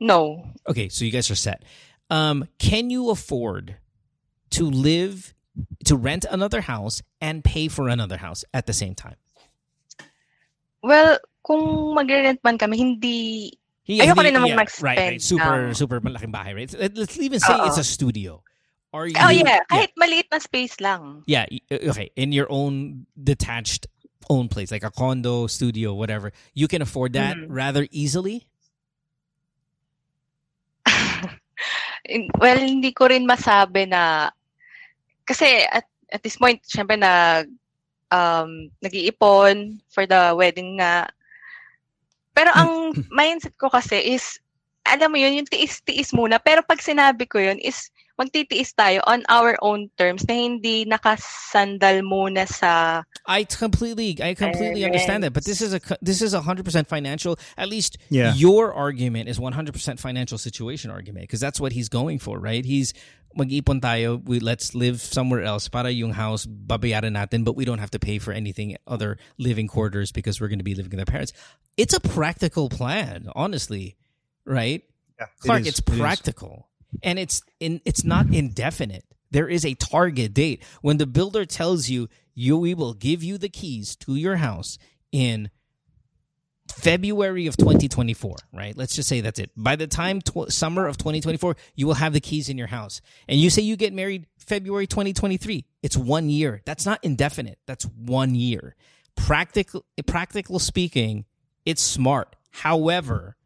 [0.00, 0.44] No.
[0.68, 1.62] Okay, so you guys are set.
[2.10, 3.76] Um, can you afford
[4.50, 5.34] to live,
[5.84, 9.16] to rent another house and pay for another house at the same time?
[10.82, 14.84] Well, kung magre-rent man kami, hindi yeah, Ayoko rin namang yeah, mag-spend.
[14.84, 15.22] Right, right.
[15.22, 16.70] Super, um, super malaking bahay, right?
[16.94, 17.68] Let's even say uh-oh.
[17.68, 18.42] it's a studio.
[18.92, 19.60] Are you, oh, yeah.
[19.70, 20.00] Kahit yeah.
[20.00, 21.24] maliit na space lang.
[21.26, 22.10] Yeah, okay.
[22.16, 23.86] In your own detached
[24.30, 26.32] own place, like a condo, studio, whatever.
[26.54, 27.46] You can afford that mm.
[27.48, 28.46] rather easily?
[32.38, 34.30] well, hindi ko rin masabi na
[35.26, 37.44] kasi at, at this point, syempre na
[38.12, 41.08] um, nag-iipon for the wedding nga.
[42.34, 44.42] Pero ang mindset ko kasi is,
[44.82, 46.42] alam mo yun, yung tiis-tiis muna.
[46.42, 52.02] Pero pag sinabi ko yun is, magtitiis tayo on our own terms na hindi nakasandal
[52.06, 56.40] muna sa I completely I completely understand that but this is a this is a
[56.40, 58.34] 100% financial at least yeah.
[58.34, 62.64] your argument is 100% financial situation argument because that's what he's going for right?
[62.64, 62.94] He's
[63.34, 67.82] mag-ipon tayo we let's live somewhere else para yung house babayaran natin but we don't
[67.82, 71.02] have to pay for anything other living quarters because we're going to be living with
[71.02, 71.32] our parents.
[71.76, 73.98] It's a practical plan honestly
[74.46, 74.86] right?
[75.18, 76.70] Yeah, Clark it it's practical
[77.02, 79.04] and it's in it's not indefinite.
[79.30, 80.62] There is a target date.
[80.80, 84.78] When the builder tells you you we will give you the keys to your house
[85.12, 85.50] in
[86.72, 88.76] February of 2024, right?
[88.76, 89.50] Let's just say that's it.
[89.56, 93.00] By the time tw- summer of 2024, you will have the keys in your house.
[93.28, 95.64] And you say you get married February 2023.
[95.82, 96.62] It's 1 year.
[96.64, 97.58] That's not indefinite.
[97.66, 98.74] That's 1 year.
[99.14, 101.26] Practical practical speaking,
[101.64, 102.34] it's smart.
[102.50, 103.36] However,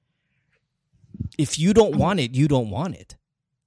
[1.36, 3.16] if you don't want it, you don't want it.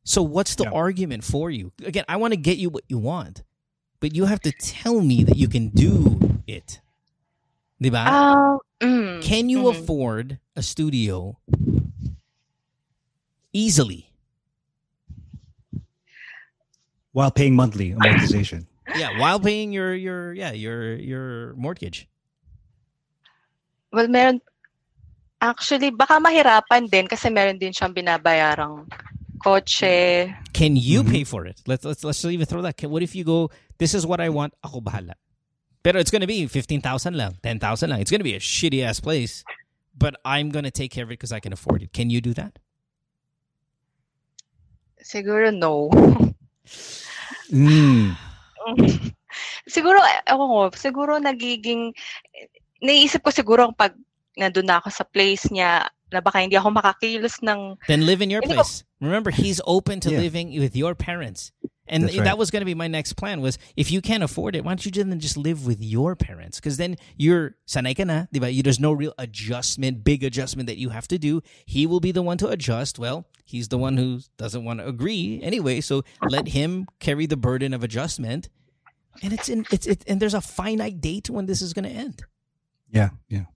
[0.04, 0.72] So what's the yeah.
[0.72, 1.72] argument for you?
[1.86, 3.44] Again, I want to get you what you want,
[4.00, 6.82] but you have to tell me that you can do it.
[7.82, 8.06] Diba?
[8.06, 9.82] Uh, mm, can you mm-hmm.
[9.82, 11.38] afford a studio
[13.54, 14.10] easily?
[17.12, 18.66] While paying monthly amortization.
[18.96, 22.08] yeah, while paying your your yeah, your your mortgage.
[23.92, 24.40] Well, meron
[25.42, 28.88] actually baka mahirapan din kasi meron din siyang binabayarang
[29.44, 30.34] kotse.
[30.54, 31.12] Can you mm-hmm.
[31.12, 31.62] pay for it?
[31.68, 32.82] Let's let's let's even throw that.
[32.84, 33.50] What if you go?
[33.78, 34.54] This is what I want.
[34.64, 35.14] Ako bahala.
[35.84, 38.02] Pero it's going to be 15,000 lang, 10,000 lang.
[38.02, 39.44] It's going to be a shitty ass place,
[39.98, 41.92] but I'm going to take care of it because I can afford it.
[41.92, 42.60] Can you do that?
[45.02, 45.90] Siguro no.
[47.50, 48.14] mm.
[49.74, 49.98] siguro,
[50.30, 51.98] ako ko, siguro nagiging,
[52.86, 53.98] naisip ko siguro pag
[54.38, 57.78] nandun na ako sa place niya, na baka hindi ako makakilos ng...
[57.88, 58.84] Then live in your place.
[58.84, 59.08] Ko...
[59.08, 60.20] Remember, he's open to yeah.
[60.20, 61.52] living with your parents.
[61.88, 62.24] And right.
[62.24, 64.72] that was going to be my next plan was if you can't afford it, why
[64.72, 66.58] don't you then just live with your parents?
[66.58, 68.64] Because then you're sanay ka na, diba?
[68.64, 71.42] There's no real adjustment, big adjustment that you have to do.
[71.66, 72.98] He will be the one to adjust.
[72.98, 75.82] Well, he's the one who doesn't want to agree anyway.
[75.82, 78.48] So let him carry the burden of adjustment.
[79.22, 81.92] And it's in it's it, and there's a finite date when this is going to
[81.92, 82.24] end.
[82.90, 83.52] Yeah, yeah.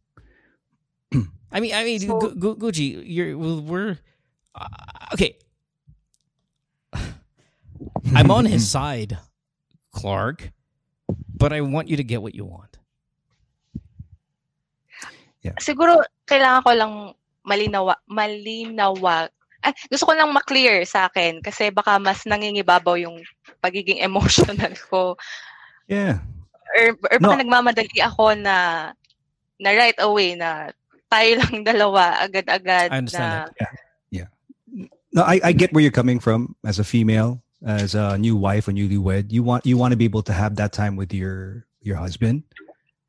[1.51, 3.97] I mean, I mean, so, Gu- Gu- Guji, you're we're
[4.55, 5.37] uh, okay.
[8.15, 9.17] I'm on his side,
[9.91, 10.51] Clark,
[11.07, 12.77] but I want you to get what you want.
[15.43, 15.55] Yeah.
[15.61, 16.93] Siguro kailangan ko lang
[17.45, 19.29] malinawa malinawa
[19.61, 23.21] ah, gusto ko lang ma-clear sa akin kasi baka mas nangingibabaw yung
[23.61, 24.57] pagiging emotional
[24.89, 25.17] ko.
[25.85, 26.21] Yeah.
[26.77, 27.41] Or, or baka no.
[27.41, 28.89] nagmamadali ako na
[29.61, 30.73] na right away na
[31.11, 33.53] tayo lang dalawa agad-agad I understand na, that.
[33.59, 33.73] Yeah.
[34.11, 34.87] Yeah.
[35.13, 38.67] No, I, I get where you're coming from as a female, as a new wife
[38.67, 39.31] or newlywed.
[39.31, 42.43] You want you want to be able to have that time with your your husband.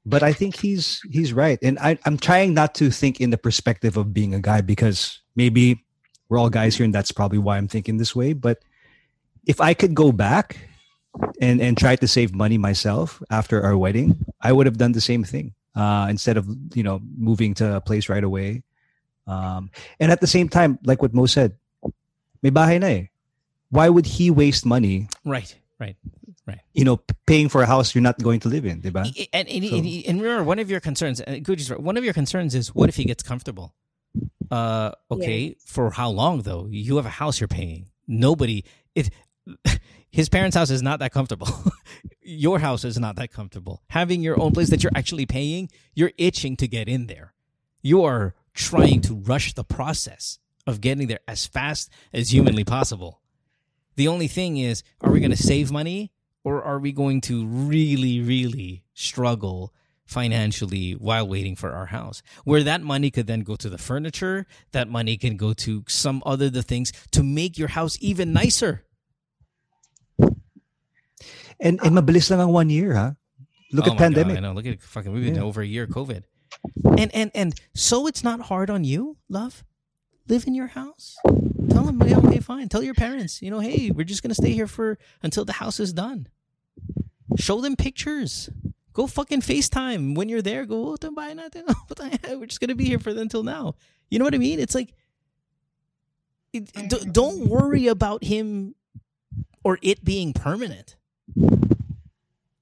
[0.07, 3.36] but I think he's he's right, and I, I'm trying not to think in the
[3.36, 5.82] perspective of being a guy because maybe
[6.28, 8.32] we're all guys here, and that's probably why I'm thinking this way.
[8.32, 8.62] But
[9.47, 10.57] if I could go back
[11.42, 15.03] and and try to save money myself after our wedding, I would have done the
[15.03, 15.56] same thing.
[15.77, 18.62] Uh, instead of you know moving to a place right away,
[19.27, 19.70] um,
[20.01, 21.57] and at the same time, like what Mo said,
[22.43, 23.07] may bahay na eh.
[23.68, 25.09] Why would he waste money?
[25.24, 25.97] Right, right,
[26.47, 26.61] right.
[26.72, 29.05] You know, paying for a house you're not going to live in, diba?
[29.33, 32.05] And, and, so, and, and remember, one of your concerns, uh, Guji's right, one of
[32.05, 33.74] your concerns is what if he gets comfortable?
[34.51, 35.55] Uh, okay, yes.
[35.66, 36.68] for how long though?
[36.70, 37.91] You have a house you're paying.
[38.07, 38.64] Nobody,
[38.95, 39.11] it,
[40.17, 41.47] his parents' house is not that comfortable.
[42.23, 43.83] your house is not that comfortable.
[43.89, 47.35] Having your own place that you're actually paying, you're itching to get in there.
[47.83, 53.21] You are trying to rush the process of getting there as fast as humanly possible.
[53.97, 56.12] The only thing is, are we going to save money
[56.45, 59.75] or are we going to really, really struggle
[60.07, 62.23] financially while waiting for our house?
[62.45, 66.23] Where that money could then go to the furniture, that money can go to some
[66.25, 68.86] other the things to make your house even nicer.
[71.61, 73.13] And and mabilis lang ang one year, huh?
[73.73, 74.37] Look oh at pandemic.
[74.37, 74.53] God, I know.
[74.53, 75.43] Look at fucking we've been yeah.
[75.43, 76.23] over a year COVID.
[76.99, 79.65] And and and so it's not hard on you, love.
[80.29, 81.17] Live in your house.
[81.71, 82.69] Tell them, yeah, okay, fine.
[82.69, 85.79] Tell your parents, you know, hey, we're just gonna stay here for until the house
[85.79, 86.29] is done.
[87.37, 88.51] Show them pictures.
[88.93, 90.65] Go fucking FaceTime when you're there.
[90.65, 91.65] Go, oh, buy nothing.
[92.31, 93.75] We're just gonna be here for until now.
[94.09, 94.59] You know what I mean?
[94.59, 94.95] It's like,
[96.55, 96.73] it,
[97.13, 98.75] don't worry about him
[99.63, 100.97] or it being permanent.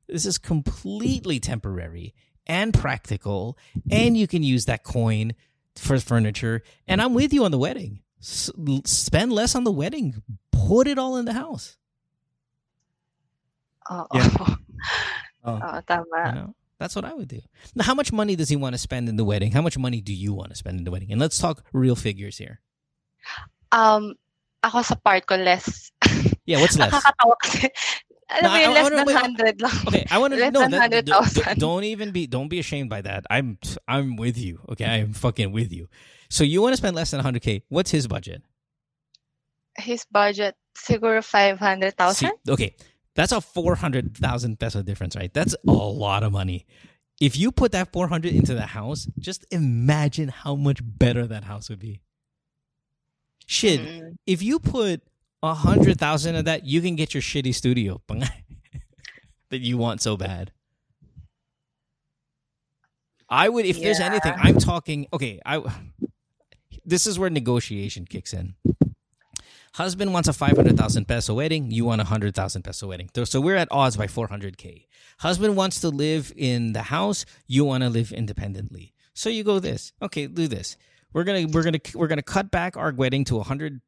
[0.06, 2.14] This is completely temporary
[2.46, 3.58] and practical,
[3.90, 5.34] and you can use that coin
[5.76, 6.62] for furniture.
[6.86, 8.00] And I'm with you on the wedding.
[8.20, 8.50] S-
[8.84, 10.22] spend less on the wedding.
[10.52, 11.76] Put it all in the house.
[13.90, 14.30] Oh, yeah.
[15.44, 16.04] oh, oh tama.
[16.26, 17.40] You know, that's what I would do.
[17.74, 19.52] Now, how much money does he want to spend in the wedding?
[19.52, 21.12] How much money do you want to spend in the wedding?
[21.12, 22.60] And let's talk real figures here.
[23.72, 24.14] Um,
[24.62, 25.90] ako sa part ko less.
[26.46, 26.92] Yeah, what's less?
[26.92, 27.68] Nakakatawa kasi
[28.40, 29.88] Alam no, less than hundred lang.
[29.88, 31.04] Okay, I want to know that.
[31.04, 33.24] D- don't even be don't be ashamed by that.
[33.30, 34.60] I'm I'm with you.
[34.70, 35.88] Okay, I'm fucking with you.
[36.30, 37.62] So you want to spend less than 100k?
[37.68, 38.42] What's his budget?
[39.76, 42.32] His budget siguro 500,000.
[42.48, 42.74] Okay,
[43.14, 45.32] that's a 400,000 peso difference, right?
[45.32, 46.66] That's a lot of money.
[47.20, 51.70] If you put that 400 into the house, just imagine how much better that house
[51.70, 52.00] would be.
[53.46, 54.16] Shit, mm.
[54.26, 55.02] if you put
[55.44, 58.00] a hundred thousand of that, you can get your shitty studio
[59.50, 60.52] that you want so bad.
[63.28, 63.84] I would, if yeah.
[63.84, 65.06] there's anything, I'm talking.
[65.12, 65.62] Okay, I.
[66.86, 68.54] This is where negotiation kicks in.
[69.74, 71.70] Husband wants a five hundred thousand peso wedding.
[71.70, 73.10] You want a hundred thousand peso wedding.
[73.24, 74.86] So we're at odds by four hundred k.
[75.18, 77.24] Husband wants to live in the house.
[77.46, 78.94] You want to live independently.
[79.14, 79.92] So you go this.
[80.00, 80.76] Okay, do this.
[81.12, 83.80] We're gonna we're gonna we're gonna cut back our wedding to a hundred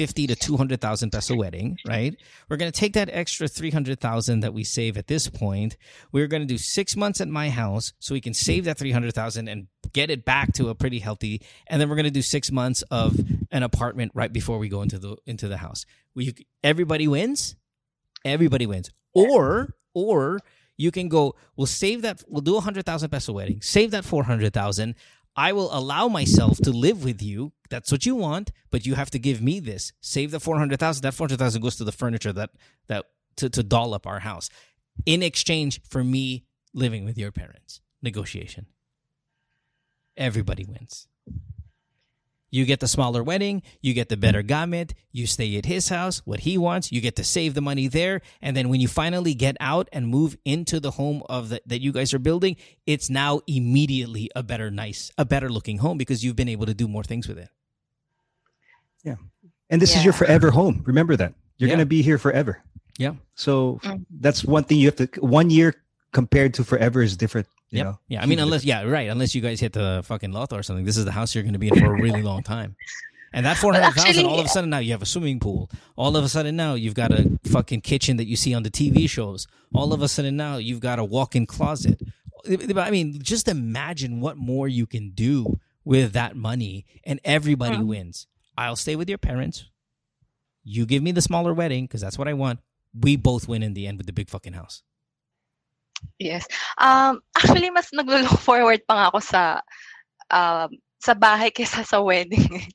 [0.00, 2.16] fifty to two hundred thousand peso wedding, right?
[2.48, 5.76] We're going to take that extra three hundred thousand that we save at this point.
[6.10, 8.92] We're going to do six months at my house, so we can save that three
[8.92, 11.42] hundred thousand and get it back to a pretty healthy.
[11.66, 13.20] And then we're going to do six months of
[13.50, 15.84] an apartment right before we go into the into the house.
[16.14, 16.34] We
[16.64, 17.56] everybody wins,
[18.24, 20.40] everybody wins, or or
[20.78, 21.34] you can go.
[21.56, 22.24] We'll save that.
[22.26, 23.60] We'll do a hundred thousand peso wedding.
[23.60, 24.94] Save that four hundred thousand.
[25.36, 27.52] I will allow myself to live with you.
[27.70, 29.92] That's what you want, but you have to give me this.
[30.00, 31.02] Save the 400,000.
[31.02, 32.50] That 400,000 goes to the furniture that
[32.88, 33.06] that
[33.36, 34.50] to to doll up our house
[35.06, 36.44] in exchange for me
[36.74, 37.80] living with your parents.
[38.02, 38.66] Negotiation.
[40.16, 41.06] Everybody wins.
[42.52, 46.18] You get the smaller wedding, you get the better garment, you stay at his house,
[46.24, 49.34] what he wants, you get to save the money there, and then when you finally
[49.34, 52.56] get out and move into the home of the, that you guys are building,
[52.86, 56.74] it's now immediately a better nice, a better looking home because you've been able to
[56.74, 57.50] do more things with it.
[59.04, 59.16] Yeah.
[59.70, 59.98] And this yeah.
[59.98, 60.82] is your forever home.
[60.86, 61.34] Remember that.
[61.58, 61.76] You're yeah.
[61.76, 62.62] going to be here forever.
[62.98, 63.14] Yeah.
[63.34, 64.04] So mm.
[64.20, 65.74] that's one thing you have to one year
[66.12, 67.46] compared to forever is different.
[67.70, 67.86] You yep.
[67.86, 67.98] know?
[68.08, 68.22] Yeah.
[68.22, 69.08] I mean, unless, yeah, right.
[69.08, 71.52] Unless you guys hit the fucking lotto or something, this is the house you're going
[71.52, 72.76] to be in for a really long time.
[73.32, 75.70] And that 400,000, all of a sudden now you have a swimming pool.
[75.96, 78.70] All of a sudden now you've got a fucking kitchen that you see on the
[78.70, 79.46] TV shows.
[79.72, 82.02] All of a sudden now you've got a walk in closet.
[82.48, 88.26] I mean, just imagine what more you can do with that money and everybody wins.
[88.60, 89.64] I'll stay with your parents.
[90.62, 92.60] You give me the smaller wedding because that's what I want.
[92.92, 94.82] We both win in the end with the big fucking house.
[96.18, 96.46] Yes.
[96.76, 99.42] Um, actually, mas naglo-look forward pa nga ako sa
[100.28, 102.68] um, sa bahay kaysa sa wedding.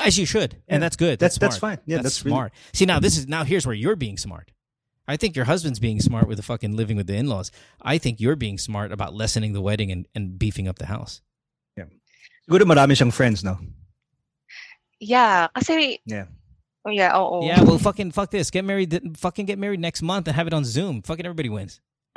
[0.00, 1.20] As you should, and that's good.
[1.20, 1.78] That's, that's, that's fine.
[1.84, 2.52] Yeah, that's, that's smart.
[2.56, 2.72] Really...
[2.72, 4.50] See, now this is now here's where you're being smart.
[5.06, 7.52] I think your husband's being smart with the fucking living with the in-laws.
[7.82, 11.20] I think you're being smart about lessening the wedding and, and beefing up the house.
[11.76, 11.90] Yeah.
[12.48, 13.58] Siguro marami siyang friends, no?
[15.00, 16.26] Yeah, kasi Yeah.
[16.84, 17.44] Oh yeah, oh, oh.
[17.44, 18.50] Yeah, well, fucking fuck this.
[18.50, 19.16] Get married.
[19.18, 21.02] Fucking get married next month and have it on Zoom.
[21.02, 21.80] Fucking everybody wins,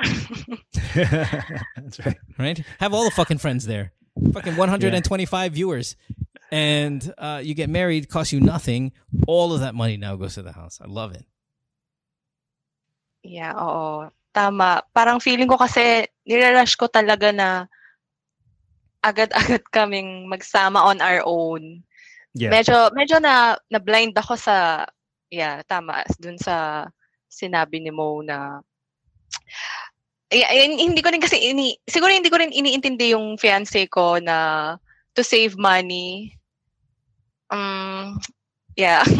[0.94, 2.16] That's right.
[2.38, 2.64] right?
[2.80, 3.92] Have all the fucking friends there.
[4.32, 5.96] Fucking 125 viewers,
[6.50, 8.08] and uh, you get married.
[8.08, 8.92] Costs you nothing.
[9.26, 10.78] All of that money now goes to the house.
[10.80, 11.26] I love it.
[13.24, 14.08] Yeah, oo.
[14.32, 14.84] Tama.
[14.94, 17.66] Parang feeling ko kasi nirarush ko talaga na
[19.04, 21.84] agad-agad kaming magsama on our own.
[22.34, 22.50] Yeah.
[22.50, 24.86] Medyo medyo na na blind ako sa
[25.30, 26.86] yeah, tama dun sa
[27.30, 28.58] sinabi ni Mo na
[30.34, 34.18] yeah, hin- hindi ko rin kasi ini siguro hindi ko rin iniintindi yung fiancé ko
[34.18, 34.74] na
[35.14, 36.34] to save money.
[37.54, 38.18] Um
[38.74, 39.06] yeah.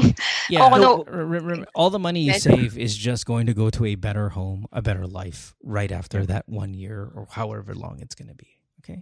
[0.52, 1.08] Yeah, Oo, no.
[1.08, 3.86] r- r- r- all the money you Medyo- save is just going to go to
[3.88, 8.12] a better home, a better life right after that one year or however long it's
[8.12, 8.60] going to be.
[8.84, 9.00] Okay.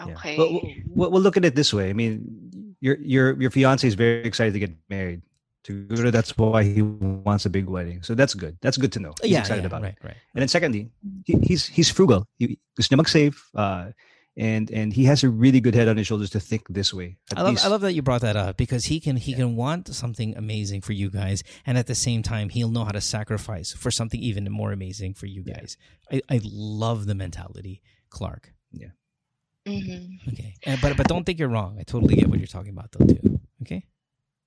[0.00, 0.16] Yeah.
[0.16, 0.36] Okay.
[0.40, 0.48] Well,
[0.88, 1.90] we'll, we'll look at it this way.
[1.90, 5.22] I mean, your your your fiance is very excited to get married.
[5.66, 8.02] Siguro that's why he wants a big wedding.
[8.02, 8.56] So that's good.
[8.60, 9.14] That's good to know.
[9.20, 10.04] He's yeah, excited yeah, about right, it.
[10.04, 10.16] right.
[10.34, 10.90] And then secondly,
[11.24, 12.26] he, he's he's frugal.
[12.38, 13.42] He gusto niya mag-save.
[13.54, 13.90] Uh,
[14.36, 17.16] and and he has a really good head on his shoulders to think this way.
[17.34, 19.56] I love, least- I love that you brought that up because he can he can
[19.56, 23.00] want something amazing for you guys, and at the same time he'll know how to
[23.00, 25.76] sacrifice for something even more amazing for you guys.
[26.12, 28.52] I, I love the mentality, Clark.
[29.66, 30.18] Mhm.
[30.32, 31.76] Okay, and, but but don't think you're wrong.
[31.78, 33.40] I totally get what you're talking about though too.
[33.62, 33.84] Okay,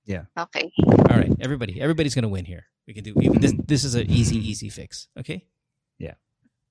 [0.06, 0.24] Yeah.
[0.38, 0.72] Okay.
[0.88, 2.64] all right, everybody, everybody's gonna win here.
[2.86, 3.52] We can do we, this.
[3.66, 5.08] This is an easy easy fix.
[5.18, 5.44] Okay,
[5.98, 6.14] Yeah.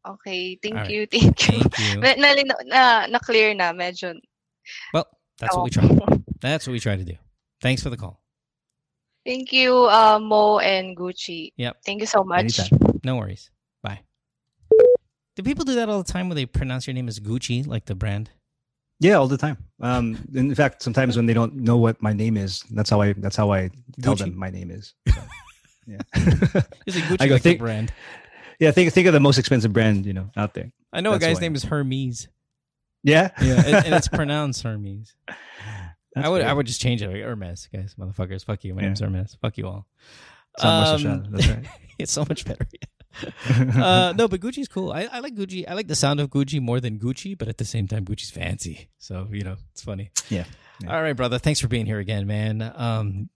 [0.08, 0.58] Okay.
[0.64, 0.89] Thank All right.
[0.89, 1.06] you.
[1.12, 1.62] Thank you.
[1.62, 2.00] thank you.
[2.02, 2.34] Na, na,
[2.66, 4.16] na, na clear na medyo.
[4.93, 5.06] Well,
[5.38, 5.88] that's what we try.
[6.39, 7.16] That's what we try to do.
[7.62, 8.22] Thanks for the call.
[9.26, 11.52] Thank you, uh, Mo and Guji.
[11.58, 11.84] Yep.
[11.86, 12.58] Thank you so much.
[12.60, 13.00] Anytime.
[13.04, 13.52] No worries.
[13.84, 14.00] Bye.
[15.36, 17.86] Do people do that all the time where they pronounce your name as Gucci, like
[17.86, 18.32] the brand?
[19.00, 19.58] Yeah, all the time.
[19.82, 23.14] Um, in fact, sometimes when they don't know what my name is, that's how I
[23.14, 23.70] that's how I
[24.02, 24.20] tell Gucci.
[24.20, 24.93] them my name is.
[25.14, 25.22] So,
[25.88, 26.02] yeah.
[26.86, 27.60] Is it Gucci I go like think.
[27.60, 27.91] brand?
[28.60, 30.72] Yeah, think think of the most expensive brand you know out there.
[30.93, 32.28] I know a guy's name is Hermes.
[33.04, 35.16] Yeah, Yeah, and, and it's pronounced Hermes.
[36.14, 38.45] That's I would I would just change it like Hermes, guys, motherfuckers.
[38.45, 38.76] Fuck you.
[38.76, 38.88] My Yeah.
[38.89, 39.36] name's Hermes.
[39.41, 39.88] Fuck you all.
[40.60, 41.32] Um.
[41.32, 41.66] That's right.
[41.97, 42.68] it's so much better.
[43.49, 44.91] uh, no, but Gucci's cool.
[44.91, 45.66] I, I like Gucci.
[45.68, 48.32] I like the sound of Gucci more than Gucci, but at the same time, Gucci's
[48.32, 48.89] fancy.
[48.97, 50.12] So you know, it's funny.
[50.30, 50.45] Yeah.
[50.82, 50.95] Yeah.
[50.95, 51.39] All right, brother.
[51.39, 52.74] Thanks for being here again, man.
[52.76, 53.30] Um,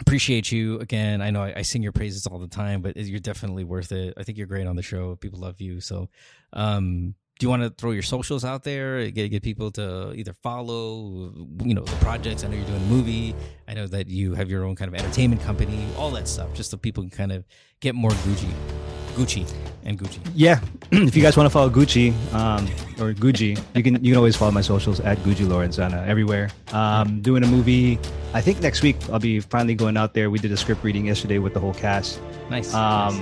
[0.00, 1.20] appreciate you again.
[1.20, 4.14] I know I, I sing your praises all the time, but you're definitely worth it.
[4.16, 5.16] I think you're great on the show.
[5.16, 5.80] People love you.
[5.80, 6.08] So,
[6.52, 9.10] um, do you want to throw your socials out there?
[9.10, 11.32] Get get people to either follow,
[11.64, 12.44] you know, the projects.
[12.44, 13.34] I know you're doing a movie.
[13.66, 15.86] I know that you have your own kind of entertainment company.
[15.96, 17.44] All that stuff, just so people can kind of
[17.80, 18.52] get more Gucci,
[19.20, 19.46] Gucci,
[19.84, 20.18] and Gucci.
[20.34, 20.60] Yeah,
[20.90, 22.64] if you guys want to follow Gucci um,
[22.98, 26.50] or Gucci, you can you can always follow my socials at Guji Lorenzana everywhere.
[26.72, 27.98] Um, doing a movie.
[28.32, 30.30] I think next week I'll be finally going out there.
[30.30, 32.20] We did a script reading yesterday with the whole cast.
[32.48, 32.72] Nice.
[32.72, 33.16] Um,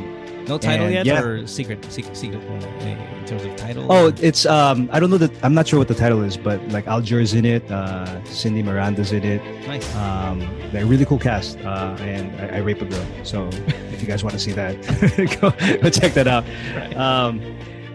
[0.48, 1.20] no title and yet, yeah.
[1.20, 3.90] or secret, secret, secret uh, in terms of title.
[3.90, 6.36] Oh, or- it's um I don't know that I'm not sure what the title is,
[6.36, 9.42] but like Alger's in it, uh, Cindy Miranda's in it.
[9.66, 9.94] nice.
[9.96, 10.40] Um,
[10.72, 13.06] they're a really cool cast, uh, and I, I rape a girl.
[13.22, 13.48] So
[13.92, 14.74] if you guys want to see that,
[15.40, 15.50] go,
[15.82, 16.44] go check that out.
[16.74, 16.96] Right.
[16.96, 17.40] Um,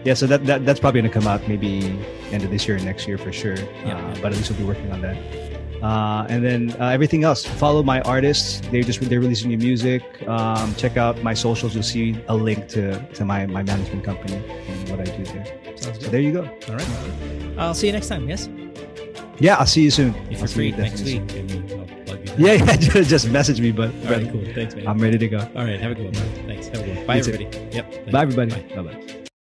[0.04, 1.98] yeah, so that, that that's probably gonna come out maybe
[2.30, 3.56] end of this year or next year for sure.
[3.56, 3.96] Yeah.
[3.96, 5.16] Uh, but at least we'll be working on that.
[5.84, 8.60] Uh, and then uh, everything else, follow my artists.
[8.72, 10.02] They just they're releasing new music.
[10.26, 11.74] Um, check out my socials.
[11.74, 12.82] You'll see a link to
[13.18, 14.36] to my my management company
[14.68, 15.46] and what I do there.
[15.76, 16.10] Sounds So good.
[16.12, 16.42] there you go.
[16.68, 16.90] All right.
[17.58, 18.28] I'll see you next time.
[18.28, 18.48] Yes.
[19.40, 20.14] Yeah, I'll see you soon.
[20.14, 21.38] If I'll you're free you next week, soon.
[21.38, 22.46] I mean, I'll plug you.
[22.46, 22.76] Yeah, yeah,
[23.14, 24.30] just message me, but All right.
[24.30, 24.44] Cool.
[24.54, 24.86] Thanks, man.
[24.86, 25.38] I'm ready to go.
[25.56, 25.78] All right.
[25.80, 26.14] Have a good one.
[26.14, 26.46] man.
[26.46, 26.66] Thanks.
[26.68, 27.06] Have a good one.
[27.06, 27.32] Bye, You too.
[27.34, 27.76] everybody.
[27.76, 27.86] Yep.
[28.12, 28.50] Bye, everybody.
[28.74, 29.23] Bye bye.